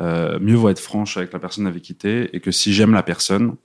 euh, 0.00 0.38
mieux 0.40 0.54
vaut 0.54 0.68
être 0.68 0.78
franche 0.78 1.16
avec 1.16 1.32
la 1.32 1.38
personne 1.38 1.66
avec 1.66 1.82
qui 1.82 1.94
t'es 1.94 2.30
et 2.32 2.40
que 2.40 2.50
si 2.50 2.72
j'aime 2.72 2.92
la 2.92 3.02
personne, 3.02 3.56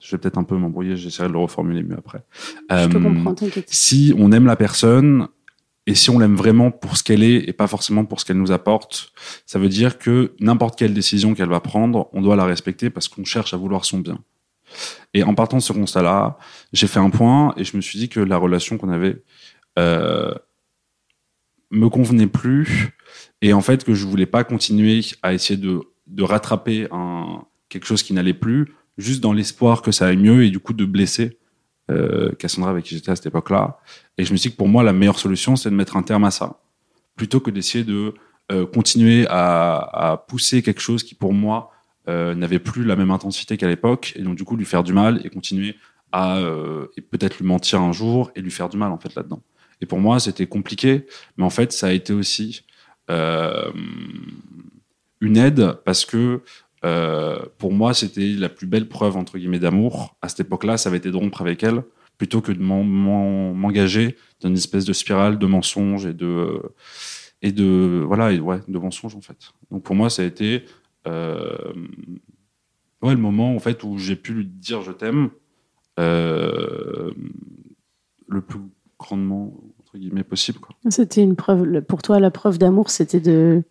je 0.00 0.10
vais 0.10 0.18
peut-être 0.18 0.38
un 0.38 0.44
peu 0.44 0.56
m'embrouiller, 0.56 0.96
j'essaierai 0.96 1.28
de 1.28 1.32
le 1.32 1.38
reformuler 1.38 1.82
mieux 1.82 1.96
après. 1.96 2.22
je 2.68 2.74
euh, 2.74 3.62
Si 3.66 4.12
on 4.18 4.32
aime 4.32 4.46
la 4.46 4.56
personne 4.56 5.28
et 5.86 5.94
si 5.94 6.10
on 6.10 6.18
l'aime 6.18 6.34
vraiment 6.34 6.72
pour 6.72 6.96
ce 6.96 7.04
qu'elle 7.04 7.22
est 7.22 7.48
et 7.48 7.52
pas 7.52 7.68
forcément 7.68 8.04
pour 8.04 8.20
ce 8.20 8.24
qu'elle 8.24 8.38
nous 8.38 8.50
apporte, 8.50 9.12
ça 9.46 9.60
veut 9.60 9.68
dire 9.68 9.98
que 9.98 10.32
n'importe 10.40 10.76
quelle 10.76 10.92
décision 10.92 11.34
qu'elle 11.34 11.48
va 11.48 11.60
prendre, 11.60 12.08
on 12.12 12.20
doit 12.20 12.34
la 12.34 12.44
respecter 12.44 12.90
parce 12.90 13.06
qu'on 13.06 13.24
cherche 13.24 13.54
à 13.54 13.56
vouloir 13.56 13.84
son 13.84 14.00
bien. 14.00 14.18
Et 15.14 15.22
en 15.22 15.34
partant 15.34 15.56
de 15.56 15.62
ce 15.62 15.72
constat-là, 15.72 16.38
j'ai 16.72 16.86
fait 16.86 17.00
un 17.00 17.10
point 17.10 17.54
et 17.56 17.64
je 17.64 17.76
me 17.76 17.82
suis 17.82 17.98
dit 17.98 18.08
que 18.08 18.20
la 18.20 18.36
relation 18.36 18.78
qu'on 18.78 18.90
avait 18.90 19.22
euh, 19.78 20.34
me 21.70 21.88
convenait 21.88 22.26
plus 22.26 22.90
et 23.42 23.52
en 23.52 23.60
fait 23.60 23.84
que 23.84 23.94
je 23.94 24.06
voulais 24.06 24.26
pas 24.26 24.44
continuer 24.44 25.00
à 25.22 25.34
essayer 25.34 25.58
de, 25.58 25.80
rattraper 26.22 26.88
quelque 27.68 27.86
chose 27.86 28.02
qui 28.02 28.12
n'allait 28.12 28.34
plus, 28.34 28.74
juste 28.98 29.20
dans 29.20 29.32
l'espoir 29.32 29.82
que 29.82 29.92
ça 29.92 30.06
aille 30.06 30.16
mieux 30.16 30.44
et 30.44 30.50
du 30.50 30.60
coup 30.60 30.72
de 30.72 30.84
blesser 30.84 31.38
euh, 31.90 32.32
Cassandra 32.32 32.70
avec 32.70 32.84
qui 32.84 32.94
j'étais 32.96 33.10
à 33.10 33.16
cette 33.16 33.26
époque-là. 33.26 33.78
Et 34.18 34.24
je 34.24 34.32
me 34.32 34.36
suis 34.36 34.50
dit 34.50 34.54
que 34.54 34.58
pour 34.58 34.68
moi, 34.68 34.82
la 34.82 34.92
meilleure 34.92 35.18
solution, 35.18 35.56
c'est 35.56 35.70
de 35.70 35.74
mettre 35.74 35.96
un 35.96 36.02
terme 36.02 36.24
à 36.24 36.30
ça, 36.30 36.60
plutôt 37.14 37.40
que 37.40 37.50
d'essayer 37.50 37.84
de 37.84 38.14
euh, 38.50 38.66
continuer 38.66 39.26
à, 39.28 40.24
pousser 40.28 40.62
quelque 40.62 40.80
chose 40.80 41.02
qui 41.02 41.14
pour 41.14 41.32
moi 41.32 41.70
n'avait 42.06 42.58
plus 42.58 42.84
la 42.84 42.96
même 42.96 43.10
intensité 43.10 43.56
qu'à 43.56 43.68
l'époque, 43.68 44.12
et 44.16 44.22
donc 44.22 44.36
du 44.36 44.44
coup 44.44 44.56
lui 44.56 44.64
faire 44.64 44.84
du 44.84 44.92
mal 44.92 45.20
et 45.24 45.30
continuer 45.30 45.76
à 46.12 46.38
euh, 46.38 46.86
et 46.96 47.00
peut-être 47.00 47.38
lui 47.38 47.46
mentir 47.46 47.80
un 47.80 47.92
jour 47.92 48.30
et 48.34 48.40
lui 48.40 48.50
faire 48.50 48.68
du 48.68 48.76
mal 48.76 48.92
en 48.92 48.98
fait 48.98 49.14
là-dedans. 49.14 49.42
Et 49.80 49.86
pour 49.86 49.98
moi, 49.98 50.20
c'était 50.20 50.46
compliqué, 50.46 51.06
mais 51.36 51.44
en 51.44 51.50
fait, 51.50 51.72
ça 51.72 51.88
a 51.88 51.92
été 51.92 52.12
aussi 52.12 52.64
euh, 53.10 53.70
une 55.20 55.36
aide 55.36 55.72
parce 55.84 56.04
que 56.04 56.40
euh, 56.84 57.38
pour 57.58 57.72
moi, 57.72 57.92
c'était 57.92 58.28
la 58.28 58.48
plus 58.48 58.66
belle 58.66 58.88
preuve 58.88 59.16
entre 59.16 59.38
guillemets 59.38 59.58
d'amour. 59.58 60.16
À 60.22 60.28
cette 60.28 60.40
époque-là, 60.40 60.76
ça 60.76 60.88
avait 60.88 60.98
été 60.98 61.10
de 61.10 61.16
rompre 61.16 61.40
avec 61.40 61.62
elle 61.62 61.82
plutôt 62.16 62.40
que 62.40 62.52
de 62.52 62.62
m'engager 62.62 64.16
dans 64.40 64.48
une 64.48 64.56
espèce 64.56 64.86
de 64.86 64.94
spirale 64.94 65.38
de 65.38 65.46
mensonges 65.46 66.06
et 66.06 66.14
de 66.14 66.62
et 67.42 67.52
de 67.52 68.02
voilà 68.06 68.32
et 68.32 68.40
ouais 68.40 68.60
de 68.68 68.78
mensonges 68.78 69.14
en 69.14 69.20
fait. 69.20 69.36
Donc 69.70 69.82
pour 69.82 69.94
moi, 69.94 70.08
ça 70.08 70.22
a 70.22 70.24
été 70.24 70.54
euh, 70.54 70.60
ouais 71.06 73.14
le 73.14 73.16
moment 73.16 73.54
en 73.54 73.58
fait 73.58 73.84
où 73.84 73.98
j'ai 73.98 74.16
pu 74.16 74.32
lui 74.32 74.46
dire 74.46 74.82
je 74.82 74.92
t'aime 74.92 75.30
euh, 75.98 77.12
le 78.28 78.40
plus 78.40 78.60
grandement 78.98 79.52
guillemets 79.98 80.24
possible. 80.24 80.58
C'était 80.88 81.22
une 81.22 81.36
preuve, 81.36 81.82
pour 81.82 82.02
toi, 82.02 82.20
la 82.20 82.30
preuve 82.30 82.58
d'amour, 82.58 82.90
c'était 82.90 83.20
de 83.20 83.62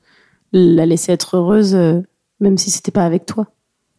la 0.52 0.86
laisser 0.86 1.12
être 1.12 1.38
heureuse, 1.38 1.76
euh, 1.76 2.02
même 2.40 2.58
si 2.58 2.72
c'était 2.72 2.92
pas 2.92 3.06
avec 3.06 3.26
toi. 3.26 3.48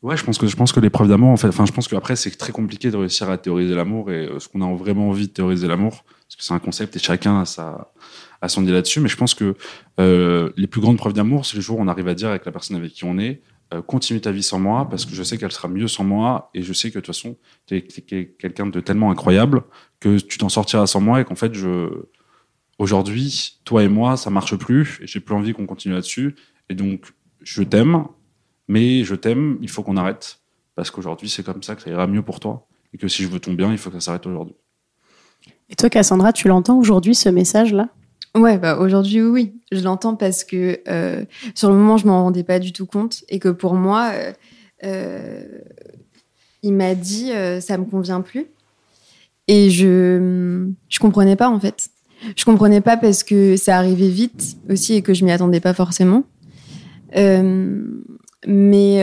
Ouais, 0.02 0.16
je 0.16 0.24
pense 0.24 0.38
que 0.38 0.46
je 0.46 0.56
pense 0.56 0.72
que 0.72 0.80
les 0.80 0.90
preuves 0.90 1.08
d'amour, 1.08 1.30
en 1.30 1.36
fait, 1.36 1.48
enfin, 1.48 1.66
je 1.66 1.72
pense 1.72 1.88
qu'après 1.88 2.16
c'est 2.16 2.30
très 2.30 2.52
compliqué 2.52 2.90
de 2.90 2.96
réussir 2.96 3.28
à 3.30 3.38
théoriser 3.38 3.74
l'amour 3.74 4.10
et 4.10 4.26
euh, 4.26 4.38
ce 4.38 4.48
qu'on 4.48 4.62
a 4.62 4.74
vraiment 4.74 5.08
envie 5.08 5.26
de 5.26 5.32
théoriser 5.32 5.66
l'amour, 5.66 6.04
parce 6.04 6.36
que 6.36 6.44
c'est 6.44 6.54
un 6.54 6.58
concept 6.58 6.96
et 6.96 6.98
chacun 6.98 7.40
a 7.40 7.44
sa 7.44 7.92
a 8.42 8.48
son 8.48 8.62
idée 8.62 8.72
là-dessus. 8.72 9.00
Mais 9.00 9.08
je 9.08 9.16
pense 9.16 9.34
que 9.34 9.54
euh, 10.00 10.50
les 10.56 10.66
plus 10.66 10.80
grandes 10.80 10.98
preuves 10.98 11.12
d'amour, 11.12 11.46
c'est 11.46 11.56
le 11.56 11.62
jour 11.62 11.78
où 11.78 11.82
on 11.82 11.88
arrive 11.88 12.08
à 12.08 12.14
dire 12.14 12.28
avec 12.28 12.44
la 12.44 12.52
personne 12.52 12.76
avec 12.76 12.92
qui 12.92 13.04
on 13.04 13.18
est, 13.18 13.42
continue 13.86 14.20
ta 14.20 14.30
vie 14.30 14.44
sans 14.44 14.60
moi, 14.60 14.88
parce 14.88 15.04
que 15.04 15.12
je 15.12 15.24
sais 15.24 15.38
qu'elle 15.38 15.50
sera 15.50 15.66
mieux 15.66 15.88
sans 15.88 16.04
moi 16.04 16.50
et 16.54 16.62
je 16.62 16.72
sais 16.72 16.90
que 16.90 17.00
de 17.00 17.04
toute 17.04 17.14
façon, 17.14 17.36
tu 17.66 17.76
es, 17.76 17.82
quelqu'un 18.38 18.66
de 18.66 18.78
tellement 18.78 19.10
incroyable 19.10 19.64
que 19.98 20.18
tu 20.18 20.38
t'en 20.38 20.48
sortiras 20.48 20.86
sans 20.86 21.00
moi 21.00 21.20
et 21.20 21.24
qu'en 21.24 21.34
fait, 21.34 21.52
Aujourd'hui, 22.78 23.58
toi 23.64 23.82
et 23.82 23.88
moi, 23.88 24.16
ça 24.16 24.28
marche 24.30 24.54
plus 24.56 24.98
et 25.00 25.06
j'ai 25.06 25.20
plus 25.20 25.34
envie 25.34 25.54
qu'on 25.54 25.66
continue 25.66 25.94
là-dessus. 25.94 26.36
Et 26.68 26.74
donc, 26.74 27.06
je 27.40 27.62
t'aime, 27.62 28.04
mais 28.68 29.02
je 29.04 29.14
t'aime, 29.14 29.58
il 29.62 29.70
faut 29.70 29.82
qu'on 29.82 29.96
arrête. 29.96 30.40
Parce 30.74 30.90
qu'aujourd'hui, 30.90 31.30
c'est 31.30 31.42
comme 31.42 31.62
ça 31.62 31.74
que 31.74 31.82
ça 31.82 31.90
ira 31.90 32.06
mieux 32.06 32.22
pour 32.22 32.38
toi. 32.38 32.66
Et 32.92 32.98
que 32.98 33.08
si 33.08 33.22
je 33.22 33.28
veux 33.28 33.40
ton 33.40 33.54
bien, 33.54 33.72
il 33.72 33.78
faut 33.78 33.88
que 33.90 33.96
ça 33.96 34.06
s'arrête 34.06 34.26
aujourd'hui. 34.26 34.56
Et 35.70 35.74
toi, 35.74 35.88
Cassandra, 35.88 36.32
tu 36.32 36.48
l'entends 36.48 36.78
aujourd'hui, 36.78 37.14
ce 37.14 37.30
message-là? 37.30 37.88
Ouais, 38.36 38.58
bah 38.58 38.76
aujourd'hui, 38.78 39.22
oui. 39.22 39.54
Je 39.72 39.80
l'entends 39.82 40.14
parce 40.14 40.44
que 40.44 40.80
euh, 40.88 41.24
sur 41.54 41.70
le 41.70 41.76
moment, 41.76 41.96
je 41.96 42.06
m'en 42.06 42.24
rendais 42.24 42.44
pas 42.44 42.58
du 42.58 42.72
tout 42.72 42.84
compte. 42.86 43.24
Et 43.28 43.38
que 43.38 43.48
pour 43.48 43.74
moi, 43.74 44.10
euh, 44.12 44.32
euh, 44.84 45.42
il 46.62 46.74
m'a 46.74 46.94
dit 46.94 47.32
ça 47.60 47.78
me 47.78 47.84
convient 47.84 48.20
plus. 48.20 48.46
Et 49.48 49.70
je 49.70 50.68
je 50.88 50.98
comprenais 50.98 51.36
pas, 51.36 51.48
en 51.48 51.58
fait. 51.58 51.88
Je 52.36 52.44
comprenais 52.44 52.80
pas 52.80 52.96
parce 52.96 53.22
que 53.22 53.56
ça 53.56 53.76
arrivait 53.76 54.08
vite 54.08 54.56
aussi 54.68 54.94
et 54.94 55.02
que 55.02 55.14
je 55.14 55.24
m'y 55.24 55.32
attendais 55.32 55.60
pas 55.60 55.74
forcément. 55.74 56.24
Mais 58.46 59.00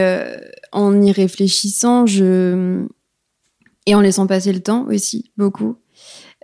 en 0.72 1.02
y 1.02 1.12
réfléchissant, 1.12 2.06
je 2.06 2.86
et 3.86 3.96
en 3.96 4.02
laissant 4.02 4.28
passer 4.28 4.54
le 4.54 4.62
temps 4.62 4.86
aussi 4.88 5.32
beaucoup, 5.38 5.76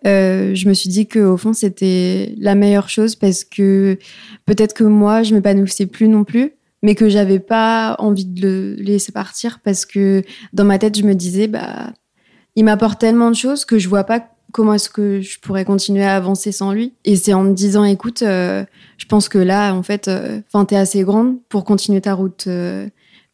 euh, 0.05 0.55
je 0.55 0.67
me 0.67 0.73
suis 0.73 0.89
dit 0.89 1.07
que 1.07 1.19
au 1.19 1.37
fond 1.37 1.53
c'était 1.53 2.33
la 2.37 2.55
meilleure 2.55 2.89
chose 2.89 3.15
parce 3.15 3.43
que 3.43 3.97
peut-être 4.45 4.73
que 4.73 4.83
moi 4.83 5.23
je 5.23 5.33
m'épanouissais 5.33 5.85
plus 5.85 6.07
non 6.07 6.23
plus, 6.23 6.53
mais 6.81 6.95
que 6.95 7.09
j'avais 7.09 7.39
pas 7.39 7.95
envie 7.99 8.25
de 8.25 8.41
le 8.41 8.75
laisser 8.75 9.11
partir 9.11 9.59
parce 9.63 9.85
que 9.85 10.23
dans 10.53 10.65
ma 10.65 10.79
tête 10.79 10.97
je 10.97 11.03
me 11.03 11.15
disais 11.15 11.47
bah 11.47 11.93
il 12.55 12.65
m'apporte 12.65 12.99
tellement 12.99 13.29
de 13.29 13.35
choses 13.35 13.65
que 13.65 13.77
je 13.77 13.87
vois 13.87 14.03
pas 14.03 14.25
comment 14.51 14.73
est-ce 14.73 14.89
que 14.89 15.21
je 15.21 15.39
pourrais 15.39 15.65
continuer 15.65 16.03
à 16.03 16.15
avancer 16.15 16.51
sans 16.51 16.71
lui. 16.71 16.93
Et 17.05 17.15
c'est 17.15 17.33
en 17.33 17.43
me 17.43 17.53
disant, 17.53 17.83
écoute, 17.83 18.21
euh, 18.21 18.65
je 18.97 19.05
pense 19.05 19.29
que 19.29 19.37
là, 19.37 19.73
en 19.73 19.83
fait, 19.83 20.07
euh, 20.07 20.41
enfin, 20.47 20.65
t'es 20.65 20.75
assez 20.75 21.03
grande 21.03 21.37
pour 21.49 21.63
continuer 21.65 22.01
ta 22.01 22.13
route, 22.13 22.45
euh, 22.47 22.87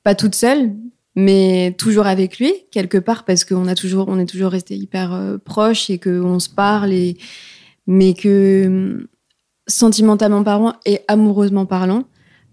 pas 0.03 0.15
toute 0.15 0.35
seule, 0.35 0.73
mais 1.15 1.73
toujours 1.77 2.07
avec 2.07 2.39
lui 2.39 2.53
quelque 2.71 2.97
part, 2.97 3.25
parce 3.25 3.45
qu'on 3.45 3.67
a 3.67 3.75
toujours, 3.75 4.07
on 4.09 4.19
est 4.19 4.25
toujours 4.25 4.51
resté 4.51 4.75
hyper 4.75 5.37
proches 5.43 5.89
et 5.89 5.99
qu'on 5.99 6.39
se 6.39 6.49
parle, 6.49 6.93
et 6.93 7.17
mais 7.87 8.13
que 8.13 9.07
sentimentalement 9.67 10.43
parlant 10.43 10.73
et 10.85 11.01
amoureusement 11.07 11.65
parlant, 11.65 12.03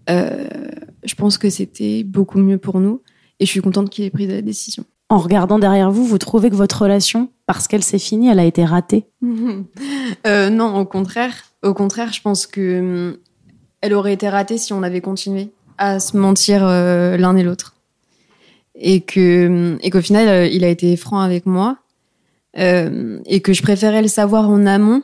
je 0.07 1.15
pense 1.17 1.37
que 1.37 1.49
c'était 1.49 2.03
beaucoup 2.03 2.39
mieux 2.39 2.57
pour 2.57 2.79
nous. 2.79 3.01
Et 3.39 3.45
je 3.45 3.51
suis 3.51 3.61
contente 3.61 3.89
qu'il 3.89 4.05
ait 4.05 4.09
pris 4.09 4.27
la 4.27 4.41
décision 4.41 4.85
en 5.13 5.19
regardant 5.19 5.59
derrière 5.59 5.91
vous, 5.91 6.05
vous 6.05 6.17
trouvez 6.17 6.49
que 6.49 6.55
votre 6.55 6.81
relation, 6.81 7.29
parce 7.45 7.67
qu'elle 7.67 7.83
s'est 7.83 7.99
finie, 7.99 8.29
elle 8.29 8.39
a 8.39 8.45
été 8.45 8.65
ratée? 8.65 9.05
Euh, 10.27 10.49
Non, 10.49 10.77
au 10.77 10.85
contraire. 10.85 11.33
Au 11.63 11.73
contraire, 11.73 12.13
je 12.13 12.21
pense 12.21 12.45
que 12.45 12.79
hum, 12.79 13.17
elle 13.81 13.93
aurait 13.93 14.13
été 14.13 14.29
ratée 14.29 14.57
si 14.57 14.73
on 14.73 14.83
avait 14.83 15.01
continué 15.01 15.51
à 15.77 15.99
se 15.99 16.15
mentir 16.15 16.65
euh, 16.65 17.17
l'un 17.17 17.35
et 17.35 17.43
l'autre. 17.43 17.75
Et 18.75 19.01
que 19.01 19.77
et 19.81 19.89
qu'au 19.89 20.01
final, 20.01 20.27
euh, 20.27 20.47
il 20.47 20.63
a 20.63 20.69
été 20.69 20.95
franc 20.97 21.19
avec 21.19 21.45
moi 21.45 21.77
et 22.55 23.39
que 23.41 23.51
je 23.51 23.63
préférais 23.63 24.03
le 24.03 24.07
savoir 24.07 24.47
en 24.47 24.67
amont 24.67 25.01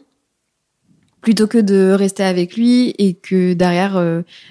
plutôt 1.22 1.48
que 1.48 1.58
de 1.58 1.92
rester 1.92 2.22
avec 2.22 2.56
lui 2.56 2.94
et 3.00 3.16
que 3.16 3.54
derrière 3.54 4.00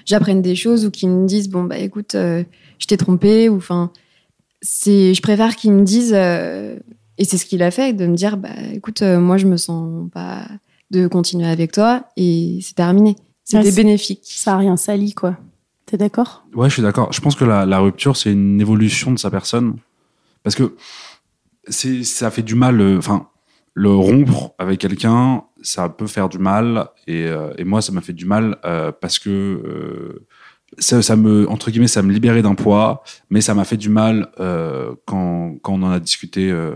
j'apprenne 0.05 0.41
des 0.41 0.55
choses 0.55 0.85
ou 0.85 0.91
qu'il 0.91 1.07
me 1.07 1.25
dise 1.25 1.47
bon 1.47 1.63
bah 1.63 1.77
écoute, 1.77 2.11
je 2.15 2.85
t'ai 2.87 2.97
trompé 2.97 3.47
ou 3.47 3.55
enfin 3.55 3.93
c'est, 4.61 5.13
je 5.13 5.21
préfère 5.21 5.55
qu'il 5.55 5.71
me 5.71 5.83
dise, 5.83 6.13
euh, 6.15 6.77
et 7.17 7.25
c'est 7.25 7.37
ce 7.37 7.45
qu'il 7.45 7.63
a 7.63 7.71
fait, 7.71 7.93
de 7.93 8.05
me 8.05 8.15
dire, 8.15 8.37
bah, 8.37 8.49
écoute, 8.73 9.01
euh, 9.01 9.19
moi, 9.19 9.37
je 9.37 9.45
me 9.45 9.57
sens 9.57 10.09
pas 10.11 10.47
de 10.91 11.07
continuer 11.07 11.47
avec 11.47 11.71
toi, 11.71 12.05
et 12.17 12.59
c'est 12.61 12.75
terminé. 12.75 13.15
C'était 13.43 13.71
bénéfique. 13.71 14.21
Ça 14.23 14.55
a 14.55 14.57
rien 14.57 14.77
sali, 14.77 15.13
quoi. 15.13 15.37
D'accord? 15.97 16.45
Ouais, 16.53 16.69
je 16.69 16.73
suis 16.73 16.81
d'accord. 16.81 17.11
Je 17.11 17.21
pense 17.21 17.35
que 17.35 17.45
la, 17.45 17.79
rupture, 17.79 18.17
c'est 18.17 18.31
une 18.31 18.61
évolution 18.61 19.11
de 19.11 19.19
sa 19.19 19.29
personne, 19.29 19.77
parce 20.43 20.55
que 20.55 20.75
ça 21.69 22.31
fait 22.31 22.43
du 22.43 22.55
mal. 22.55 22.81
Euh, 22.81 22.97
enfin, 22.97 23.27
le 23.73 23.91
rompre 23.91 24.53
avec 24.57 24.79
quelqu'un, 24.79 25.43
ça 25.61 25.87
peut 25.89 26.07
faire 26.07 26.27
du 26.27 26.37
mal, 26.39 26.87
et, 27.07 27.29
et 27.57 27.63
moi, 27.63 27.81
ça 27.81 27.93
m'a 27.93 28.01
fait 28.01 28.13
du 28.13 28.25
mal 28.25 28.57
parce 28.99 29.19
que 29.19 30.25
ça, 30.77 31.15
me 31.15 31.49
entre 31.49 31.71
guillemets 31.71 31.87
ça 31.87 32.01
me 32.01 32.11
libérait 32.11 32.41
d'un 32.41 32.55
poids. 32.55 33.03
Mais 33.29 33.41
ça 33.41 33.53
m'a 33.53 33.65
fait 33.65 33.77
du 33.77 33.89
mal 33.89 34.29
euh, 34.39 34.93
quand, 35.05 35.55
quand 35.61 35.73
on 35.73 35.83
en 35.83 35.91
a 35.91 35.99
discuté 35.99 36.51
euh, 36.51 36.73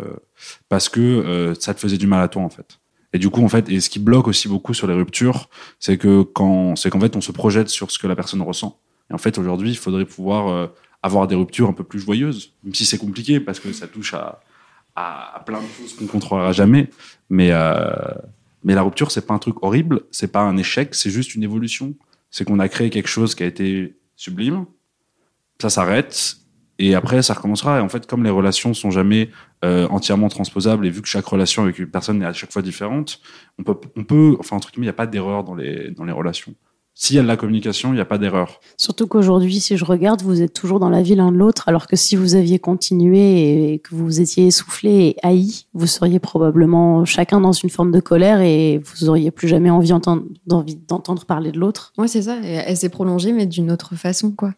parce 0.69 0.89
que 0.89 0.99
euh, 0.99 1.53
ça 1.59 1.73
te 1.73 1.79
faisait 1.79 1.97
du 1.97 2.07
mal 2.07 2.21
à 2.21 2.27
toi 2.27 2.41
en 2.41 2.49
fait. 2.49 2.79
Et 3.13 3.19
du 3.19 3.29
coup 3.29 3.43
en 3.43 3.49
fait 3.49 3.69
et 3.69 3.79
ce 3.79 3.89
qui 3.89 3.99
bloque 3.99 4.27
aussi 4.27 4.47
beaucoup 4.47 4.73
sur 4.73 4.87
les 4.87 4.95
ruptures 4.95 5.49
c'est 5.79 5.97
que 5.97 6.23
quand 6.23 6.75
c'est 6.75 6.89
qu'en 6.89 6.99
fait 6.99 7.15
on 7.15 7.21
se 7.21 7.31
projette 7.31 7.69
sur 7.69 7.91
ce 7.91 7.99
que 7.99 8.07
la 8.07 8.15
personne 8.15 8.41
ressent 8.41 8.79
en 9.13 9.17
fait 9.17 9.37
aujourd'hui 9.37 9.69
il 9.69 9.77
faudrait 9.77 10.05
pouvoir 10.05 10.49
euh, 10.49 10.67
avoir 11.01 11.27
des 11.27 11.35
ruptures 11.35 11.69
un 11.69 11.73
peu 11.73 11.83
plus 11.83 11.99
joyeuses 11.99 12.53
même 12.63 12.73
si 12.73 12.85
c'est 12.85 12.97
compliqué 12.97 13.39
parce 13.39 13.59
que 13.59 13.71
ça 13.71 13.87
touche 13.87 14.13
à, 14.13 14.41
plein 15.45 15.61
de 15.61 15.67
choses 15.77 15.95
qu'on 15.95 16.07
contrôlera 16.07 16.51
jamais 16.51 16.89
mais 17.29 17.49
euh, 17.51 17.91
mais 18.63 18.75
la 18.75 18.83
rupture 18.83 19.11
c'est 19.11 19.25
pas 19.25 19.33
un 19.33 19.39
truc 19.39 19.63
horrible 19.63 20.01
c'est 20.11 20.31
pas 20.31 20.41
un 20.41 20.57
échec 20.57 20.93
c'est 20.95 21.09
juste 21.09 21.35
une 21.35 21.43
évolution 21.43 21.95
c'est 22.33 22.45
qu'on 22.45 22.57
a 22.57 22.67
créé 22.67 22.89
quelque 22.89 23.07
chose 23.07 23.35
qui 23.35 23.43
a 23.43 23.45
été 23.45 23.95
sublime, 24.15 24.65
ça 25.61 25.69
s'arrête, 25.69 26.37
et 26.79 26.95
après 26.95 27.21
ça 27.21 27.35
recommencera. 27.35 27.77
Et 27.77 27.81
en 27.81 27.89
fait, 27.89 28.07
comme 28.07 28.23
les 28.23 28.31
relations 28.31 28.73
sont 28.73 28.89
jamais 28.89 29.29
euh, 29.63 29.87
entièrement 29.89 30.29
transposables, 30.29 30.85
et 30.87 30.89
vu 30.89 31.03
que 31.03 31.07
chaque 31.07 31.27
relation 31.27 31.61
avec 31.61 31.77
une 31.77 31.91
personne 31.91 32.23
est 32.23 32.25
à 32.25 32.33
chaque 32.33 32.51
fois 32.51 32.63
différente, 32.63 33.21
on 33.59 33.63
peut, 33.63 33.75
on 33.95 34.03
peut 34.03 34.35
enfin 34.39 34.55
entre 34.55 34.71
guillemets, 34.71 34.85
il 34.85 34.89
n'y 34.89 34.89
a 34.89 34.93
pas 34.93 35.05
d'erreur 35.05 35.43
dans 35.43 35.53
les 35.53 35.91
dans 35.91 36.05
les 36.05 36.11
relations. 36.11 36.55
S'il 36.95 37.15
y 37.15 37.19
a 37.19 37.23
de 37.23 37.27
la 37.27 37.37
communication, 37.37 37.91
il 37.91 37.95
n'y 37.95 38.01
a 38.01 38.05
pas 38.05 38.19
d'erreur. 38.19 38.59
Surtout 38.77 39.07
qu'aujourd'hui, 39.07 39.59
si 39.59 39.77
je 39.77 39.83
regarde, 39.83 40.21
vous 40.21 40.43
êtes 40.43 40.53
toujours 40.53 40.79
dans 40.79 40.89
la 40.89 41.01
vie 41.01 41.15
l'un 41.15 41.31
de 41.31 41.37
l'autre, 41.37 41.67
alors 41.67 41.87
que 41.87 41.95
si 41.95 42.15
vous 42.15 42.35
aviez 42.35 42.59
continué 42.59 43.73
et 43.73 43.79
que 43.79 43.95
vous 43.95 44.21
étiez 44.21 44.45
essoufflé 44.47 44.91
et 44.91 45.15
haï, 45.23 45.65
vous 45.73 45.87
seriez 45.87 46.19
probablement 46.19 47.03
chacun 47.03 47.41
dans 47.41 47.51
une 47.51 47.71
forme 47.71 47.91
de 47.91 47.99
colère 47.99 48.41
et 48.41 48.77
vous 48.77 49.09
auriez 49.09 49.31
plus 49.31 49.47
jamais 49.47 49.71
envie 49.71 49.89
d'entendre 50.45 51.25
parler 51.25 51.51
de 51.51 51.59
l'autre. 51.59 51.93
Oui, 51.97 52.07
c'est 52.07 52.21
ça. 52.21 52.37
elle 52.43 52.77
s'est 52.77 52.89
prolongée, 52.89 53.33
mais 53.33 53.47
d'une 53.47 53.71
autre 53.71 53.95
façon, 53.95 54.31
quoi. 54.31 54.53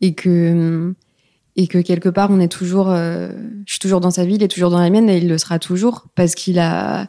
Et 0.00 0.14
que, 0.14 0.94
et 1.54 1.68
que 1.68 1.78
quelque 1.78 2.08
part, 2.08 2.30
on 2.32 2.40
est 2.40 2.50
toujours, 2.50 2.90
euh, 2.90 3.30
je 3.66 3.72
suis 3.72 3.80
toujours 3.80 4.00
dans 4.00 4.10
sa 4.10 4.24
vie, 4.24 4.34
il 4.34 4.42
est 4.42 4.48
toujours 4.48 4.70
dans 4.70 4.80
la 4.80 4.90
mienne 4.90 5.08
et 5.08 5.18
il 5.18 5.28
le 5.28 5.38
sera 5.38 5.60
toujours 5.60 6.06
parce 6.16 6.34
qu'il 6.34 6.58
a, 6.58 7.08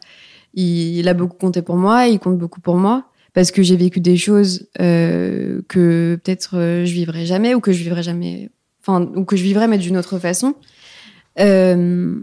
il 0.53 1.07
a 1.07 1.15
beaucoup 1.15 1.37
compté 1.37 1.63
pour 1.63 1.75
moi, 1.75 2.05
il 2.05 2.19
compte 2.19 2.37
beaucoup 2.37 2.61
pour 2.61 2.77
moi 2.77 3.08
parce 3.33 3.51
que 3.51 3.61
j'ai 3.61 3.75
vécu 3.75 3.99
des 3.99 4.17
choses 4.17 4.67
euh, 4.79 5.61
que 5.67 6.19
peut-être 6.23 6.57
euh, 6.57 6.85
je 6.85 6.93
vivrai 6.93 7.25
jamais 7.25 7.53
ou 7.53 7.59
que 7.59 7.71
je 7.71 7.83
vivrai 7.83 8.03
jamais, 8.03 8.49
enfin 8.81 9.09
ou 9.15 9.25
que 9.25 9.35
je 9.35 9.43
vivrai 9.43 9.67
mais 9.67 9.77
d'une 9.77 9.97
autre 9.97 10.19
façon. 10.19 10.55
Euh, 11.39 12.15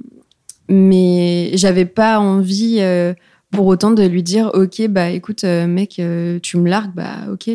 mais 0.69 1.51
j'avais 1.55 1.85
pas 1.85 2.19
envie 2.19 2.79
euh, 2.81 3.15
pour 3.53 3.67
autant 3.67 3.93
de 3.93 4.03
lui 4.03 4.23
dire 4.23 4.51
ok 4.53 4.89
bah 4.89 5.11
écoute 5.11 5.45
mec 5.45 6.03
tu 6.43 6.57
me 6.57 6.69
largues 6.69 6.93
bah 6.93 7.31
ok 7.33 7.49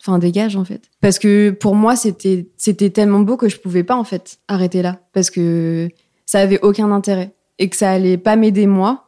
enfin 0.00 0.18
dégage 0.18 0.56
en 0.56 0.64
fait 0.64 0.90
parce 1.00 1.20
que 1.20 1.50
pour 1.50 1.76
moi 1.76 1.94
c'était 1.94 2.48
c'était 2.56 2.90
tellement 2.90 3.20
beau 3.20 3.36
que 3.36 3.48
je 3.48 3.58
pouvais 3.58 3.84
pas 3.84 3.94
en 3.96 4.02
fait 4.02 4.40
arrêter 4.48 4.82
là 4.82 5.00
parce 5.12 5.30
que 5.30 5.88
ça 6.26 6.40
avait 6.40 6.60
aucun 6.62 6.90
intérêt 6.90 7.32
et 7.60 7.68
que 7.68 7.76
ça 7.76 7.92
allait 7.92 8.18
pas 8.18 8.34
m'aider 8.34 8.66
moi 8.66 9.07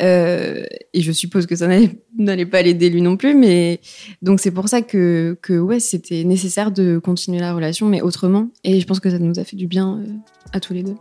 euh, 0.00 0.64
et 0.92 1.00
je 1.00 1.12
suppose 1.12 1.46
que 1.46 1.56
ça 1.56 1.68
n'allait 2.18 2.46
pas 2.46 2.62
l'aider 2.62 2.90
lui 2.90 3.02
non 3.02 3.16
plus, 3.16 3.34
mais 3.34 3.80
donc 4.22 4.40
c'est 4.40 4.50
pour 4.50 4.68
ça 4.68 4.82
que, 4.82 5.38
que 5.42 5.58
ouais, 5.58 5.80
c'était 5.80 6.24
nécessaire 6.24 6.70
de 6.70 6.98
continuer 6.98 7.40
la 7.40 7.54
relation, 7.54 7.86
mais 7.86 8.02
autrement. 8.02 8.48
Et 8.64 8.80
je 8.80 8.86
pense 8.86 9.00
que 9.00 9.10
ça 9.10 9.18
nous 9.18 9.38
a 9.38 9.44
fait 9.44 9.56
du 9.56 9.66
bien 9.66 9.98
euh, 9.98 10.12
à 10.52 10.60
tous 10.60 10.74
les 10.74 10.82
deux. 10.82 10.96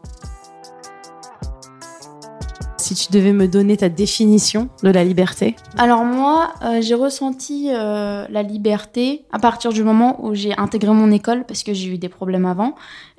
Si 2.89 2.95
tu 2.95 3.11
devais 3.11 3.33
me 3.33 3.47
donner 3.47 3.77
ta 3.77 3.87
définition 3.87 4.69
de 4.81 4.89
la 4.89 5.03
liberté 5.03 5.55
Alors 5.77 6.03
moi, 6.05 6.53
euh, 6.63 6.81
j'ai 6.81 6.95
ressenti 6.95 7.69
euh, 7.69 8.25
la 8.27 8.41
liberté 8.41 9.25
à 9.31 9.37
partir 9.37 9.71
du 9.71 9.83
moment 9.83 10.25
où 10.25 10.33
j'ai 10.33 10.57
intégré 10.57 10.91
mon 10.91 11.11
école, 11.11 11.45
parce 11.45 11.61
que 11.61 11.71
j'ai 11.71 11.89
eu 11.89 11.97
des 11.99 12.09
problèmes 12.09 12.47
avant. 12.47 12.73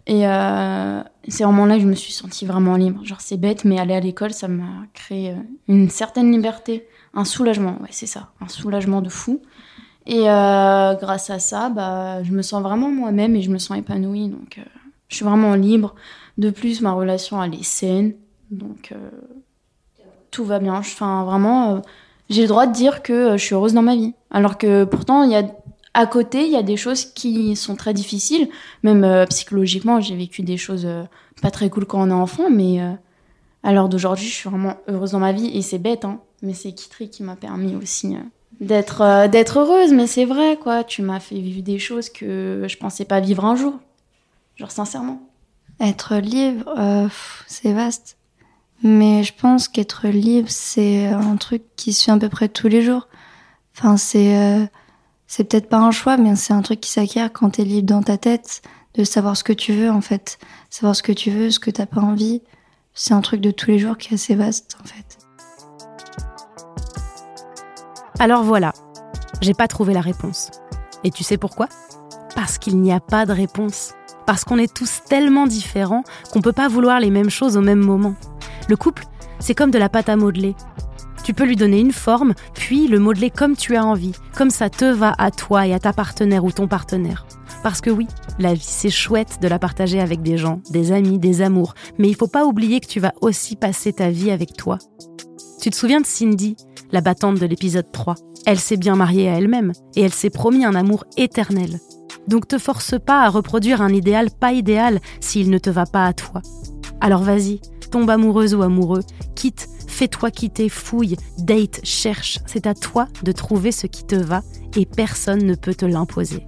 Et 0.06 0.26
euh, 0.26 1.02
c'est 1.28 1.44
au 1.44 1.48
moment 1.48 1.66
là 1.66 1.76
que 1.76 1.82
je 1.82 1.86
me 1.86 1.94
suis 1.94 2.12
sentie 2.12 2.46
vraiment 2.46 2.76
libre. 2.76 3.04
Genre, 3.04 3.20
c'est 3.20 3.36
bête, 3.36 3.64
mais 3.64 3.78
aller 3.78 3.94
à 3.94 4.00
l'école, 4.00 4.32
ça 4.32 4.48
m'a 4.48 4.86
créé 4.94 5.30
euh, 5.30 5.36
une 5.68 5.88
certaine 5.88 6.32
liberté, 6.32 6.86
un 7.14 7.24
soulagement. 7.24 7.76
Ouais, 7.80 7.88
c'est 7.90 8.06
ça, 8.06 8.30
un 8.40 8.48
soulagement 8.48 9.02
de 9.02 9.08
fou. 9.08 9.40
Et 10.06 10.28
euh, 10.28 10.94
grâce 10.94 11.30
à 11.30 11.38
ça, 11.38 11.68
bah, 11.68 12.22
je 12.22 12.32
me 12.32 12.42
sens 12.42 12.62
vraiment 12.62 12.90
moi-même 12.90 13.36
et 13.36 13.42
je 13.42 13.50
me 13.50 13.58
sens 13.58 13.78
épanouie. 13.78 14.28
Donc, 14.28 14.58
euh, 14.58 14.62
je 15.08 15.16
suis 15.16 15.24
vraiment 15.24 15.54
libre. 15.54 15.94
De 16.38 16.50
plus, 16.50 16.80
ma 16.80 16.92
relation, 16.92 17.42
elle 17.42 17.54
est 17.54 17.64
saine. 17.64 18.14
Donc, 18.50 18.94
tout 20.30 20.44
va 20.44 20.58
bien. 20.58 20.74
Enfin, 20.74 21.24
vraiment, 21.24 21.82
j'ai 22.30 22.42
le 22.42 22.48
droit 22.48 22.66
de 22.66 22.72
dire 22.72 23.02
que 23.02 23.36
je 23.36 23.44
suis 23.44 23.54
heureuse 23.54 23.74
dans 23.74 23.82
ma 23.82 23.94
vie. 23.94 24.14
Alors 24.30 24.56
que 24.58 24.84
pourtant, 24.84 25.22
il 25.22 25.30
y 25.30 25.36
a 25.36 25.44
à 25.94 26.07
côté, 26.07 26.44
il 26.44 26.53
y 26.53 26.57
a 26.57 26.62
des 26.62 26.76
choses 26.76 27.05
qui 27.05 27.57
sont 27.57 27.74
très 27.74 27.94
difficiles. 27.94 28.48
Même 28.83 29.05
euh, 29.05 29.26
psychologiquement, 29.26 30.00
j'ai 30.00 30.14
vécu 30.14 30.42
des 30.42 30.57
choses 30.57 30.87
euh, 30.87 31.03
pas 31.42 31.50
très 31.50 31.68
cool 31.68 31.85
quand 31.85 32.00
on 32.00 32.11
est 32.11 32.14
enfant, 32.14 32.48
mais 32.48 32.81
euh, 32.81 32.92
à 33.64 33.72
l'heure 33.72 33.88
d'aujourd'hui, 33.88 34.26
je 34.26 34.35
suis 34.35 34.48
vraiment 34.48 34.76
heureuse 34.87 35.12
dans 35.12 35.18
ma 35.18 35.33
vie. 35.33 35.50
Et 35.57 35.62
c'est 35.62 35.79
bête, 35.79 36.05
hein, 36.05 36.20
mais 36.42 36.55
c'est 36.55 36.72
Kitri 36.72 37.11
qui 37.11 37.22
m'a 37.22 37.35
permis 37.35 37.74
aussi 37.74 38.16
d'être 38.61 39.26
d'être 39.29 39.59
heureuse. 39.59 39.92
Mais 39.92 40.07
c'est 40.07 40.24
vrai, 40.24 40.57
quoi. 40.57 40.85
Tu 40.85 41.03
m'as 41.03 41.20
fait 41.20 41.38
vivre 41.40 41.62
des 41.62 41.79
choses 41.79 42.09
que 42.09 42.66
je 42.68 42.76
pensais 42.76 43.05
pas 43.05 43.20
vivre 43.20 43.44
un 43.44 43.57
jour. 43.57 43.74
Genre, 44.57 44.70
sincèrement. 44.70 45.20
Être 45.81 46.16
libre, 46.16 46.72
c'est 47.46 47.72
vaste. 47.72 48.16
Mais 48.83 49.24
je 49.24 49.33
pense 49.35 49.66
qu'être 49.66 50.09
libre, 50.09 50.48
c'est 50.50 51.07
un 51.07 51.37
truc 51.37 51.62
qui 51.76 51.92
se 51.92 52.05
fait 52.05 52.12
à 52.12 52.18
peu 52.18 52.29
près 52.29 52.48
tous 52.48 52.68
les 52.68 52.83
jours. 52.83 53.09
Enfin, 53.76 53.96
c'est 53.96 54.68
c'est 55.30 55.44
peut-être 55.44 55.68
pas 55.68 55.78
un 55.78 55.92
choix, 55.92 56.16
mais 56.16 56.34
c'est 56.34 56.52
un 56.52 56.60
truc 56.60 56.80
qui 56.80 56.90
s'acquiert 56.90 57.32
quand 57.32 57.50
t'es 57.50 57.62
libre 57.62 57.86
dans 57.86 58.02
ta 58.02 58.18
tête, 58.18 58.62
de 58.94 59.04
savoir 59.04 59.36
ce 59.36 59.44
que 59.44 59.52
tu 59.52 59.72
veux 59.72 59.88
en 59.88 60.00
fait, 60.00 60.40
savoir 60.70 60.96
ce 60.96 61.04
que 61.04 61.12
tu 61.12 61.30
veux, 61.30 61.52
ce 61.52 61.60
que 61.60 61.70
t'as 61.70 61.86
pas 61.86 62.00
envie. 62.00 62.42
C'est 62.94 63.14
un 63.14 63.20
truc 63.20 63.40
de 63.40 63.52
tous 63.52 63.70
les 63.70 63.78
jours 63.78 63.96
qui 63.96 64.08
est 64.08 64.14
assez 64.14 64.34
vaste 64.34 64.76
en 64.82 64.84
fait. 64.84 65.18
Alors 68.18 68.42
voilà, 68.42 68.72
j'ai 69.40 69.54
pas 69.54 69.68
trouvé 69.68 69.94
la 69.94 70.00
réponse. 70.00 70.50
Et 71.04 71.12
tu 71.12 71.22
sais 71.22 71.36
pourquoi? 71.36 71.68
Parce 72.34 72.58
qu'il 72.58 72.80
n'y 72.80 72.92
a 72.92 72.98
pas 72.98 73.24
de 73.24 73.32
réponse. 73.32 73.92
Parce 74.26 74.42
qu'on 74.42 74.58
est 74.58 74.74
tous 74.74 75.04
tellement 75.08 75.46
différents 75.46 76.02
qu'on 76.32 76.42
peut 76.42 76.52
pas 76.52 76.66
vouloir 76.66 76.98
les 76.98 77.10
mêmes 77.10 77.30
choses 77.30 77.56
au 77.56 77.62
même 77.62 77.78
moment. 77.78 78.16
Le 78.68 78.76
couple, 78.76 79.04
c'est 79.38 79.54
comme 79.54 79.70
de 79.70 79.78
la 79.78 79.88
pâte 79.88 80.08
à 80.08 80.16
modeler. 80.16 80.56
Tu 81.30 81.34
peux 81.34 81.44
lui 81.44 81.54
donner 81.54 81.78
une 81.78 81.92
forme, 81.92 82.34
puis 82.54 82.88
le 82.88 82.98
modeler 82.98 83.30
comme 83.30 83.54
tu 83.54 83.76
as 83.76 83.86
envie, 83.86 84.16
comme 84.36 84.50
ça 84.50 84.68
te 84.68 84.84
va 84.84 85.14
à 85.16 85.30
toi 85.30 85.64
et 85.64 85.72
à 85.72 85.78
ta 85.78 85.92
partenaire 85.92 86.42
ou 86.42 86.50
ton 86.50 86.66
partenaire. 86.66 87.24
Parce 87.62 87.80
que 87.80 87.88
oui, 87.88 88.08
la 88.40 88.52
vie 88.52 88.66
c'est 88.66 88.90
chouette 88.90 89.38
de 89.40 89.46
la 89.46 89.60
partager 89.60 90.00
avec 90.00 90.22
des 90.22 90.36
gens, 90.36 90.60
des 90.70 90.90
amis, 90.90 91.20
des 91.20 91.40
amours, 91.40 91.74
mais 91.98 92.08
il 92.08 92.16
faut 92.16 92.26
pas 92.26 92.46
oublier 92.46 92.80
que 92.80 92.88
tu 92.88 92.98
vas 92.98 93.12
aussi 93.20 93.54
passer 93.54 93.92
ta 93.92 94.10
vie 94.10 94.32
avec 94.32 94.56
toi. 94.56 94.78
Tu 95.62 95.70
te 95.70 95.76
souviens 95.76 96.00
de 96.00 96.06
Cindy, 96.06 96.56
la 96.90 97.00
battante 97.00 97.38
de 97.38 97.46
l'épisode 97.46 97.92
3 97.92 98.16
Elle 98.44 98.58
s'est 98.58 98.76
bien 98.76 98.96
mariée 98.96 99.28
à 99.28 99.38
elle-même 99.38 99.70
et 99.94 100.00
elle 100.00 100.12
s'est 100.12 100.30
promis 100.30 100.64
un 100.64 100.74
amour 100.74 101.04
éternel. 101.16 101.78
Donc 102.26 102.48
te 102.48 102.58
force 102.58 102.98
pas 102.98 103.22
à 103.22 103.28
reproduire 103.28 103.82
un 103.82 103.90
idéal 103.90 104.30
pas 104.32 104.52
idéal 104.52 104.98
s'il 105.20 105.50
ne 105.50 105.58
te 105.58 105.70
va 105.70 105.86
pas 105.86 106.06
à 106.06 106.12
toi. 106.12 106.42
Alors 107.00 107.22
vas-y, 107.22 107.60
tombe 107.92 108.10
amoureuse 108.10 108.56
ou 108.56 108.62
amoureux, 108.62 109.04
quitte, 109.36 109.68
fais-toi 110.00 110.30
quitter, 110.30 110.70
fouille, 110.70 111.18
date, 111.36 111.80
cherche. 111.84 112.38
C'est 112.46 112.66
à 112.66 112.72
toi 112.72 113.06
de 113.22 113.32
trouver 113.32 113.70
ce 113.70 113.86
qui 113.86 114.02
te 114.02 114.14
va 114.14 114.40
et 114.74 114.86
personne 114.86 115.44
ne 115.44 115.54
peut 115.54 115.74
te 115.74 115.84
l'imposer. 115.84 116.46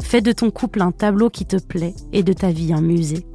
Fais 0.00 0.20
de 0.20 0.30
ton 0.30 0.52
couple 0.52 0.80
un 0.80 0.92
tableau 0.92 1.30
qui 1.30 1.46
te 1.46 1.56
plaît 1.56 1.96
et 2.12 2.22
de 2.22 2.32
ta 2.32 2.52
vie 2.52 2.72
un 2.72 2.80
musée. 2.80 3.26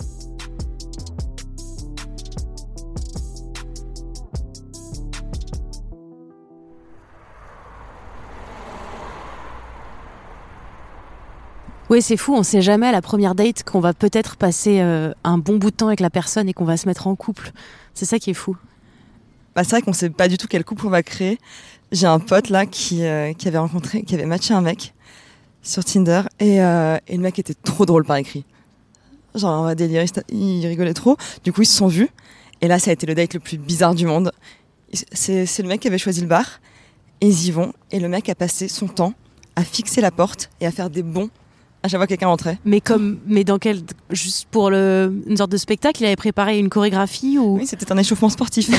Oui, 11.89 12.01
c'est 12.01 12.15
fou, 12.15 12.33
on 12.35 12.43
sait 12.43 12.61
jamais 12.61 12.87
à 12.87 12.93
la 12.93 13.01
première 13.01 13.35
date 13.35 13.63
qu'on 13.63 13.81
va 13.81 13.93
peut-être 13.93 14.37
passer 14.37 14.79
euh, 14.79 15.11
un 15.25 15.37
bon 15.37 15.57
bout 15.57 15.71
de 15.71 15.75
temps 15.75 15.87
avec 15.87 15.99
la 15.99 16.09
personne 16.09 16.47
et 16.47 16.53
qu'on 16.53 16.63
va 16.63 16.77
se 16.77 16.87
mettre 16.87 17.07
en 17.07 17.17
couple. 17.17 17.51
C'est 17.93 18.05
ça 18.05 18.17
qui 18.17 18.29
est 18.29 18.33
fou. 18.33 18.55
Bah, 19.55 19.63
c'est 19.63 19.71
vrai 19.71 19.81
qu'on 19.81 19.93
sait 19.93 20.09
pas 20.09 20.27
du 20.27 20.37
tout 20.37 20.47
quel 20.49 20.65
couple 20.65 20.85
on 20.87 20.89
va 20.89 21.01
créer. 21.01 21.39
J'ai 21.91 22.07
un 22.07 22.19
pote 22.19 22.49
là 22.49 22.65
qui, 22.65 23.05
euh, 23.05 23.33
qui 23.33 23.47
avait 23.47 23.57
rencontré, 23.57 24.03
qui 24.03 24.13
avait 24.13 24.25
matché 24.25 24.53
un 24.53 24.61
mec 24.61 24.93
sur 25.61 25.83
Tinder 25.85 26.23
et, 26.39 26.61
euh, 26.61 26.97
et 27.07 27.15
le 27.15 27.23
mec 27.23 27.39
était 27.39 27.53
trop 27.53 27.85
drôle 27.85 28.05
par 28.05 28.17
écrit. 28.17 28.43
Genre, 29.33 29.61
on 29.61 29.63
va 29.63 29.75
délirer, 29.75 30.05
il 30.29 30.65
rigolait 30.67 30.93
trop. 30.93 31.17
Du 31.43 31.53
coup, 31.53 31.61
ils 31.61 31.67
se 31.67 31.75
sont 31.77 31.87
vus. 31.87 32.09
Et 32.61 32.67
là, 32.67 32.79
ça 32.79 32.89
a 32.89 32.93
été 32.93 33.05
le 33.05 33.15
date 33.15 33.33
le 33.33 33.39
plus 33.39 33.57
bizarre 33.57 33.95
du 33.95 34.05
monde. 34.05 34.31
C'est 34.93 35.45
c'est 35.45 35.61
le 35.61 35.67
mec 35.67 35.81
qui 35.81 35.87
avait 35.87 35.97
choisi 35.97 36.21
le 36.21 36.27
bar. 36.27 36.61
Et 37.21 37.27
ils 37.27 37.47
y 37.47 37.51
vont. 37.51 37.73
Et 37.91 37.99
le 37.99 38.07
mec 38.07 38.29
a 38.29 38.35
passé 38.35 38.67
son 38.67 38.87
temps 38.87 39.13
à 39.55 39.63
fixer 39.63 40.01
la 40.01 40.11
porte 40.11 40.49
et 40.59 40.65
à 40.65 40.71
faire 40.71 40.89
des 40.89 41.03
bons 41.03 41.29
à 41.85 41.87
chaque 41.87 41.99
fois 41.99 42.07
que 42.07 42.09
quelqu'un 42.09 42.27
rentrait. 42.27 42.57
Mais 42.65 42.81
comme, 42.81 43.19
mais 43.27 43.43
dans 43.43 43.59
quel, 43.59 43.81
juste 44.09 44.47
pour 44.49 44.71
le, 44.71 45.21
une 45.27 45.37
sorte 45.37 45.51
de 45.51 45.57
spectacle, 45.57 46.01
il 46.01 46.05
avait 46.07 46.15
préparé 46.15 46.57
une 46.57 46.69
chorégraphie 46.69 47.37
ou? 47.37 47.57
Oui, 47.57 47.67
c'était 47.67 47.91
un 47.91 47.97
échauffement 47.97 48.29
sportif. 48.29 48.69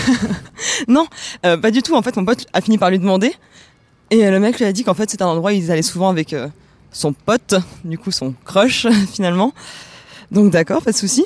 non, 0.89 1.07
euh, 1.45 1.57
pas 1.57 1.71
du 1.71 1.83
tout. 1.83 1.95
En 1.95 2.03
fait, 2.03 2.17
mon 2.17 2.25
pote 2.25 2.47
a 2.53 2.61
fini 2.61 2.79
par 2.79 2.91
lui 2.91 2.99
demander. 2.99 3.33
Et 4.11 4.27
euh, 4.27 4.31
le 4.33 4.41
mec 4.41 4.59
lui 4.59 4.65
a 4.65 4.73
dit 4.73 4.83
qu'en 4.83 4.95
fait, 4.95 5.09
c'était 5.09 5.23
un 5.23 5.29
endroit 5.29 5.53
où 5.53 5.55
ils 5.55 5.71
allaient 5.71 5.83
souvent 5.83 6.09
avec 6.09 6.33
euh, 6.33 6.49
son 6.91 7.13
pote, 7.13 7.55
du 7.85 7.97
coup 7.97 8.11
son 8.11 8.35
crush 8.45 8.89
finalement. 9.13 9.53
Donc 10.33 10.51
d'accord, 10.51 10.83
pas 10.83 10.91
de 10.91 10.97
souci. 10.97 11.25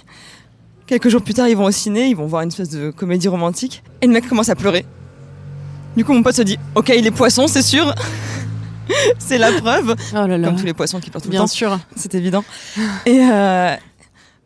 Quelques 0.86 1.08
jours 1.08 1.22
plus 1.22 1.34
tard, 1.34 1.48
ils 1.48 1.56
vont 1.56 1.64
au 1.64 1.70
ciné, 1.70 2.08
ils 2.08 2.16
vont 2.16 2.26
voir 2.26 2.42
une 2.42 2.48
espèce 2.48 2.70
de 2.70 2.90
comédie 2.90 3.28
romantique. 3.28 3.82
Et 4.02 4.06
le 4.06 4.12
mec 4.12 4.28
commence 4.28 4.50
à 4.50 4.54
pleurer. 4.54 4.84
Du 5.96 6.04
coup, 6.04 6.12
mon 6.12 6.22
pote 6.22 6.34
se 6.34 6.42
dit 6.42 6.58
Ok, 6.74 6.92
il 6.94 7.06
est 7.06 7.10
poisson, 7.10 7.46
c'est 7.46 7.62
sûr. 7.62 7.94
c'est 9.18 9.38
la 9.38 9.52
preuve. 9.52 9.94
Oh 10.12 10.26
là 10.26 10.38
là. 10.38 10.48
Comme 10.48 10.58
tous 10.58 10.66
les 10.66 10.74
poissons 10.74 11.00
qui 11.00 11.10
pleurent 11.10 11.22
tout 11.22 11.28
le 11.28 11.32
Bien 11.32 11.40
temps. 11.40 11.46
sûr. 11.46 11.78
C'est 11.96 12.14
évident. 12.14 12.44
Et 13.06 13.20
euh, 13.20 13.74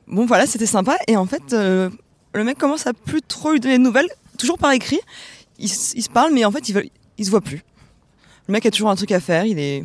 bon, 0.06 0.26
voilà, 0.26 0.46
c'était 0.46 0.66
sympa. 0.66 0.96
Et 1.08 1.16
en 1.16 1.26
fait, 1.26 1.52
euh, 1.52 1.90
le 2.34 2.44
mec 2.44 2.58
commence 2.58 2.86
à 2.86 2.92
plus 2.92 3.22
trop 3.22 3.52
lui 3.52 3.60
donner 3.60 3.78
de 3.78 3.82
nouvelles, 3.82 4.08
toujours 4.38 4.58
par 4.58 4.72
écrit. 4.72 5.00
Ils, 5.58 5.66
ils 5.66 6.02
se 6.02 6.10
parlent, 6.10 6.32
mais 6.32 6.44
en 6.44 6.50
fait, 6.50 6.68
ils, 6.68 6.72
veulent, 6.74 6.90
ils 7.18 7.24
se 7.24 7.30
voient 7.30 7.40
plus. 7.40 7.62
Le 8.48 8.52
mec 8.52 8.66
a 8.66 8.70
toujours 8.70 8.90
un 8.90 8.96
truc 8.96 9.12
à 9.12 9.20
faire, 9.20 9.46
il 9.46 9.58
est, 9.58 9.84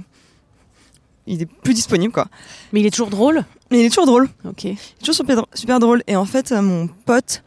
il 1.28 1.42
est 1.42 1.46
plus 1.46 1.74
disponible, 1.74 2.12
quoi. 2.12 2.28
Mais 2.74 2.82
il 2.82 2.86
est 2.86 2.92
toujours 2.92 3.10
drôle? 3.10 3.46
Mais 3.72 3.80
il 3.80 3.86
est 3.86 3.90
toujours 3.90 4.08
drôle. 4.08 4.28
Ok. 4.46 4.64
Il 4.64 4.72
est 4.72 5.00
toujours 5.00 5.16
super, 5.16 5.46
super 5.54 5.80
drôle. 5.80 6.04
Et 6.08 6.16
en 6.16 6.26
fait, 6.26 6.52
euh, 6.52 6.62
mon 6.62 6.88
pote 6.88 7.44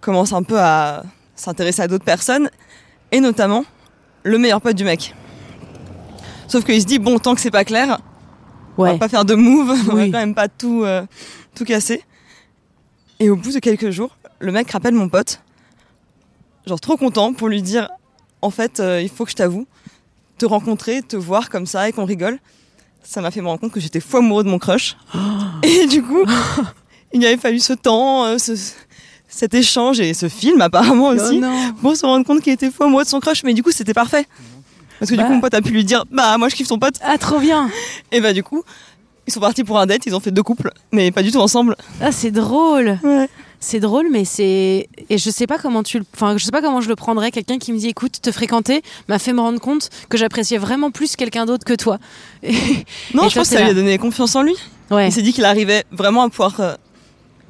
commence 0.00 0.32
un 0.32 0.42
peu 0.42 0.58
à 0.58 1.04
s'intéresser 1.36 1.82
à 1.82 1.88
d'autres 1.88 2.04
personnes, 2.04 2.50
et 3.12 3.20
notamment 3.20 3.64
le 4.24 4.38
meilleur 4.38 4.60
pote 4.60 4.76
du 4.76 4.84
mec. 4.84 5.14
Sauf 6.52 6.64
qu'il 6.66 6.78
se 6.78 6.84
dit, 6.86 6.98
bon, 6.98 7.18
tant 7.18 7.34
que 7.34 7.40
c'est 7.40 7.50
pas 7.50 7.64
clair, 7.64 7.98
on 8.76 8.84
va 8.84 8.92
Ouais. 8.92 8.98
pas 8.98 9.08
faire 9.08 9.24
de 9.24 9.34
move, 9.34 9.70
on 9.90 9.94
va 9.94 10.04
quand 10.04 10.10
même 10.12 10.34
pas 10.34 10.48
tout, 10.48 10.82
euh, 10.84 11.02
tout 11.54 11.64
casser. 11.64 12.02
Et 13.20 13.30
au 13.30 13.36
bout 13.36 13.52
de 13.52 13.58
quelques 13.58 13.88
jours, 13.88 14.18
le 14.38 14.52
mec 14.52 14.70
rappelle 14.70 14.92
mon 14.92 15.08
pote, 15.08 15.40
genre 16.66 16.78
trop 16.78 16.98
content 16.98 17.32
pour 17.32 17.48
lui 17.48 17.62
dire, 17.62 17.88
en 18.42 18.50
fait, 18.50 18.80
euh, 18.80 19.00
il 19.00 19.08
faut 19.08 19.24
que 19.24 19.30
je 19.30 19.36
t'avoue, 19.36 19.66
te 20.36 20.44
rencontrer, 20.44 21.00
te 21.00 21.16
voir 21.16 21.48
comme 21.48 21.64
ça 21.64 21.88
et 21.88 21.92
qu'on 21.92 22.04
rigole, 22.04 22.38
ça 23.02 23.22
m'a 23.22 23.30
fait 23.30 23.40
me 23.40 23.46
rendre 23.46 23.60
compte 23.60 23.72
que 23.72 23.80
j'étais 23.80 24.00
fou 24.00 24.18
amoureux 24.18 24.44
de 24.44 24.50
mon 24.50 24.58
crush. 24.58 24.98
Et 25.62 25.86
du 25.86 26.02
coup, 26.02 26.22
il 27.14 27.24
avait 27.24 27.38
fallu 27.38 27.60
ce 27.60 27.72
temps, 27.72 28.26
euh, 28.26 28.36
ce- 28.36 28.72
cet 29.26 29.54
échange 29.54 30.00
et 30.00 30.12
ce 30.12 30.28
film 30.28 30.60
apparemment 30.60 31.08
aussi, 31.08 31.36
Oh 31.38 31.40
non. 31.40 31.72
pour 31.80 31.96
se 31.96 32.04
rendre 32.04 32.26
compte 32.26 32.42
qu'il 32.42 32.52
était 32.52 32.70
fou 32.70 32.82
amoureux 32.84 33.04
de 33.04 33.08
son 33.08 33.20
crush. 33.20 33.42
Mais 33.44 33.54
du 33.54 33.62
coup, 33.62 33.70
c'était 33.70 33.94
parfait. 33.94 34.26
Parce 35.02 35.10
que 35.10 35.16
Bah. 35.16 35.22
du 35.24 35.28
coup, 35.28 35.34
mon 35.34 35.40
pote 35.40 35.54
a 35.54 35.60
pu 35.60 35.70
lui 35.70 35.84
dire, 35.84 36.04
bah 36.12 36.38
moi 36.38 36.48
je 36.48 36.54
kiffe 36.54 36.68
ton 36.68 36.78
pote. 36.78 36.94
Ah, 37.02 37.18
trop 37.18 37.40
bien. 37.40 37.68
Et 38.12 38.20
bah 38.20 38.32
du 38.32 38.44
coup, 38.44 38.62
ils 39.26 39.32
sont 39.32 39.40
partis 39.40 39.64
pour 39.64 39.80
un 39.80 39.86
date, 39.86 40.06
ils 40.06 40.14
ont 40.14 40.20
fait 40.20 40.30
deux 40.30 40.44
couples, 40.44 40.70
mais 40.92 41.10
pas 41.10 41.22
du 41.24 41.32
tout 41.32 41.40
ensemble. 41.40 41.74
Ah, 42.00 42.12
c'est 42.12 42.30
drôle. 42.30 42.98
Ouais. 43.02 43.28
C'est 43.58 43.80
drôle, 43.80 44.06
mais 44.12 44.24
c'est 44.24 44.88
et 45.08 45.18
je 45.18 45.30
sais 45.30 45.46
pas 45.48 45.58
comment 45.58 45.82
tu, 45.82 45.98
le- 45.98 46.04
enfin, 46.14 46.36
je 46.36 46.44
sais 46.44 46.50
pas 46.52 46.60
comment 46.62 46.80
je 46.80 46.88
le 46.88 46.94
prendrais. 46.96 47.30
Quelqu'un 47.32 47.58
qui 47.58 47.72
me 47.72 47.78
dit, 47.78 47.88
écoute, 47.88 48.20
te 48.22 48.30
fréquenter 48.32 48.82
m'a 49.08 49.18
fait 49.18 49.32
me 49.32 49.40
rendre 49.40 49.60
compte 49.60 49.88
que 50.08 50.16
j'appréciais 50.18 50.58
vraiment 50.58 50.90
plus 50.92 51.16
quelqu'un 51.16 51.46
d'autre 51.46 51.64
que 51.64 51.74
toi. 51.74 51.98
Et- 52.44 52.52
Non, 52.52 53.24
Et 53.24 53.28
je 53.28 53.34
toi, 53.34 53.42
pense 53.42 53.48
que 53.50 53.56
ça 53.56 53.62
lui 53.62 53.70
a 53.70 53.74
donné 53.74 53.98
confiance 53.98 54.34
en 54.36 54.42
lui. 54.42 54.54
Ouais. 54.90 55.08
Il 55.08 55.12
s'est 55.12 55.22
dit 55.22 55.32
qu'il 55.32 55.44
arrivait 55.44 55.84
vraiment 55.92 56.22
à 56.22 56.28
pouvoir 56.28 56.58
euh, 56.60 56.74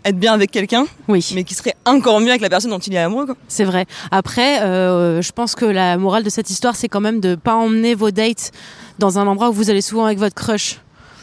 être 0.05 0.19
bien 0.19 0.33
avec 0.33 0.51
quelqu'un, 0.51 0.87
Oui. 1.09 1.29
mais 1.35 1.45
qui 1.45 1.55
serait 1.55 1.75
encore 1.85 2.21
mieux 2.21 2.31
avec 2.31 2.41
la 2.43 2.49
personne 2.51 2.71
dont 2.71 2.79
il 2.79 2.95
est 2.95 2.99
amoureux. 2.99 3.29
C'est 3.49 3.65
vrai. 3.65 3.87
Après, 4.11 4.61
euh, 4.63 5.23
je 5.23 5.33
pense 5.33 5.55
que 5.55 5.65
la 5.65 5.97
morale 5.99 6.23
de 6.25 6.31
cette 6.31 6.51
histoire, 6.51 6.75
c'est 6.77 6.89
quand 6.89 7.01
même 7.01 7.21
de 7.21 7.35
pas 7.35 7.55
emmener 7.55 7.95
vos 7.95 8.11
dates 8.11 8.51
dans 8.99 9.19
un 9.19 9.27
endroit 9.27 9.51
où 9.51 9.53
vous 9.53 9.71
allez 9.71 9.81
souvent 9.83 10.05
avec 10.07 10.19
votre 10.19 10.35
crush, 10.35 10.81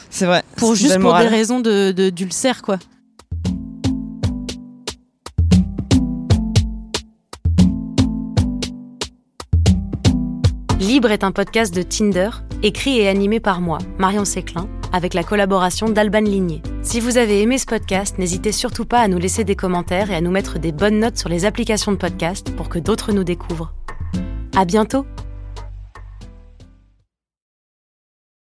C'est 0.09 0.25
vrai. 0.25 0.43
pour 0.57 0.75
juste 0.75 0.99
pour 0.99 1.15
des 1.17 1.27
raisons 1.27 1.59
de 1.59 1.91
de- 1.91 2.09
d'ulcère, 2.09 2.61
quoi. 2.61 2.77
Libre 10.89 11.11
est 11.11 11.23
un 11.23 11.31
podcast 11.31 11.71
de 11.75 11.83
Tinder, 11.83 12.31
écrit 12.63 12.97
et 12.97 13.07
animé 13.07 13.39
par 13.39 13.61
moi, 13.61 13.77
Marion 13.99 14.25
Séclin, 14.25 14.67
avec 14.91 15.13
la 15.13 15.23
collaboration 15.23 15.87
d'Alban 15.87 16.21
Ligné. 16.21 16.63
Si 16.81 16.99
vous 16.99 17.19
avez 17.19 17.43
aimé 17.43 17.59
ce 17.59 17.67
podcast, 17.67 18.17
n'hésitez 18.17 18.51
surtout 18.51 18.85
pas 18.85 18.97
à 18.97 19.07
nous 19.07 19.19
laisser 19.19 19.43
des 19.43 19.55
commentaires 19.55 20.09
et 20.09 20.15
à 20.15 20.21
nous 20.21 20.31
mettre 20.31 20.57
des 20.57 20.71
bonnes 20.71 20.97
notes 20.97 21.19
sur 21.19 21.29
les 21.29 21.45
applications 21.45 21.91
de 21.91 21.97
podcast 21.97 22.55
pour 22.55 22.69
que 22.69 22.79
d'autres 22.79 23.11
nous 23.11 23.23
découvrent. 23.23 23.71
À 24.57 24.65
bientôt! 24.65 25.05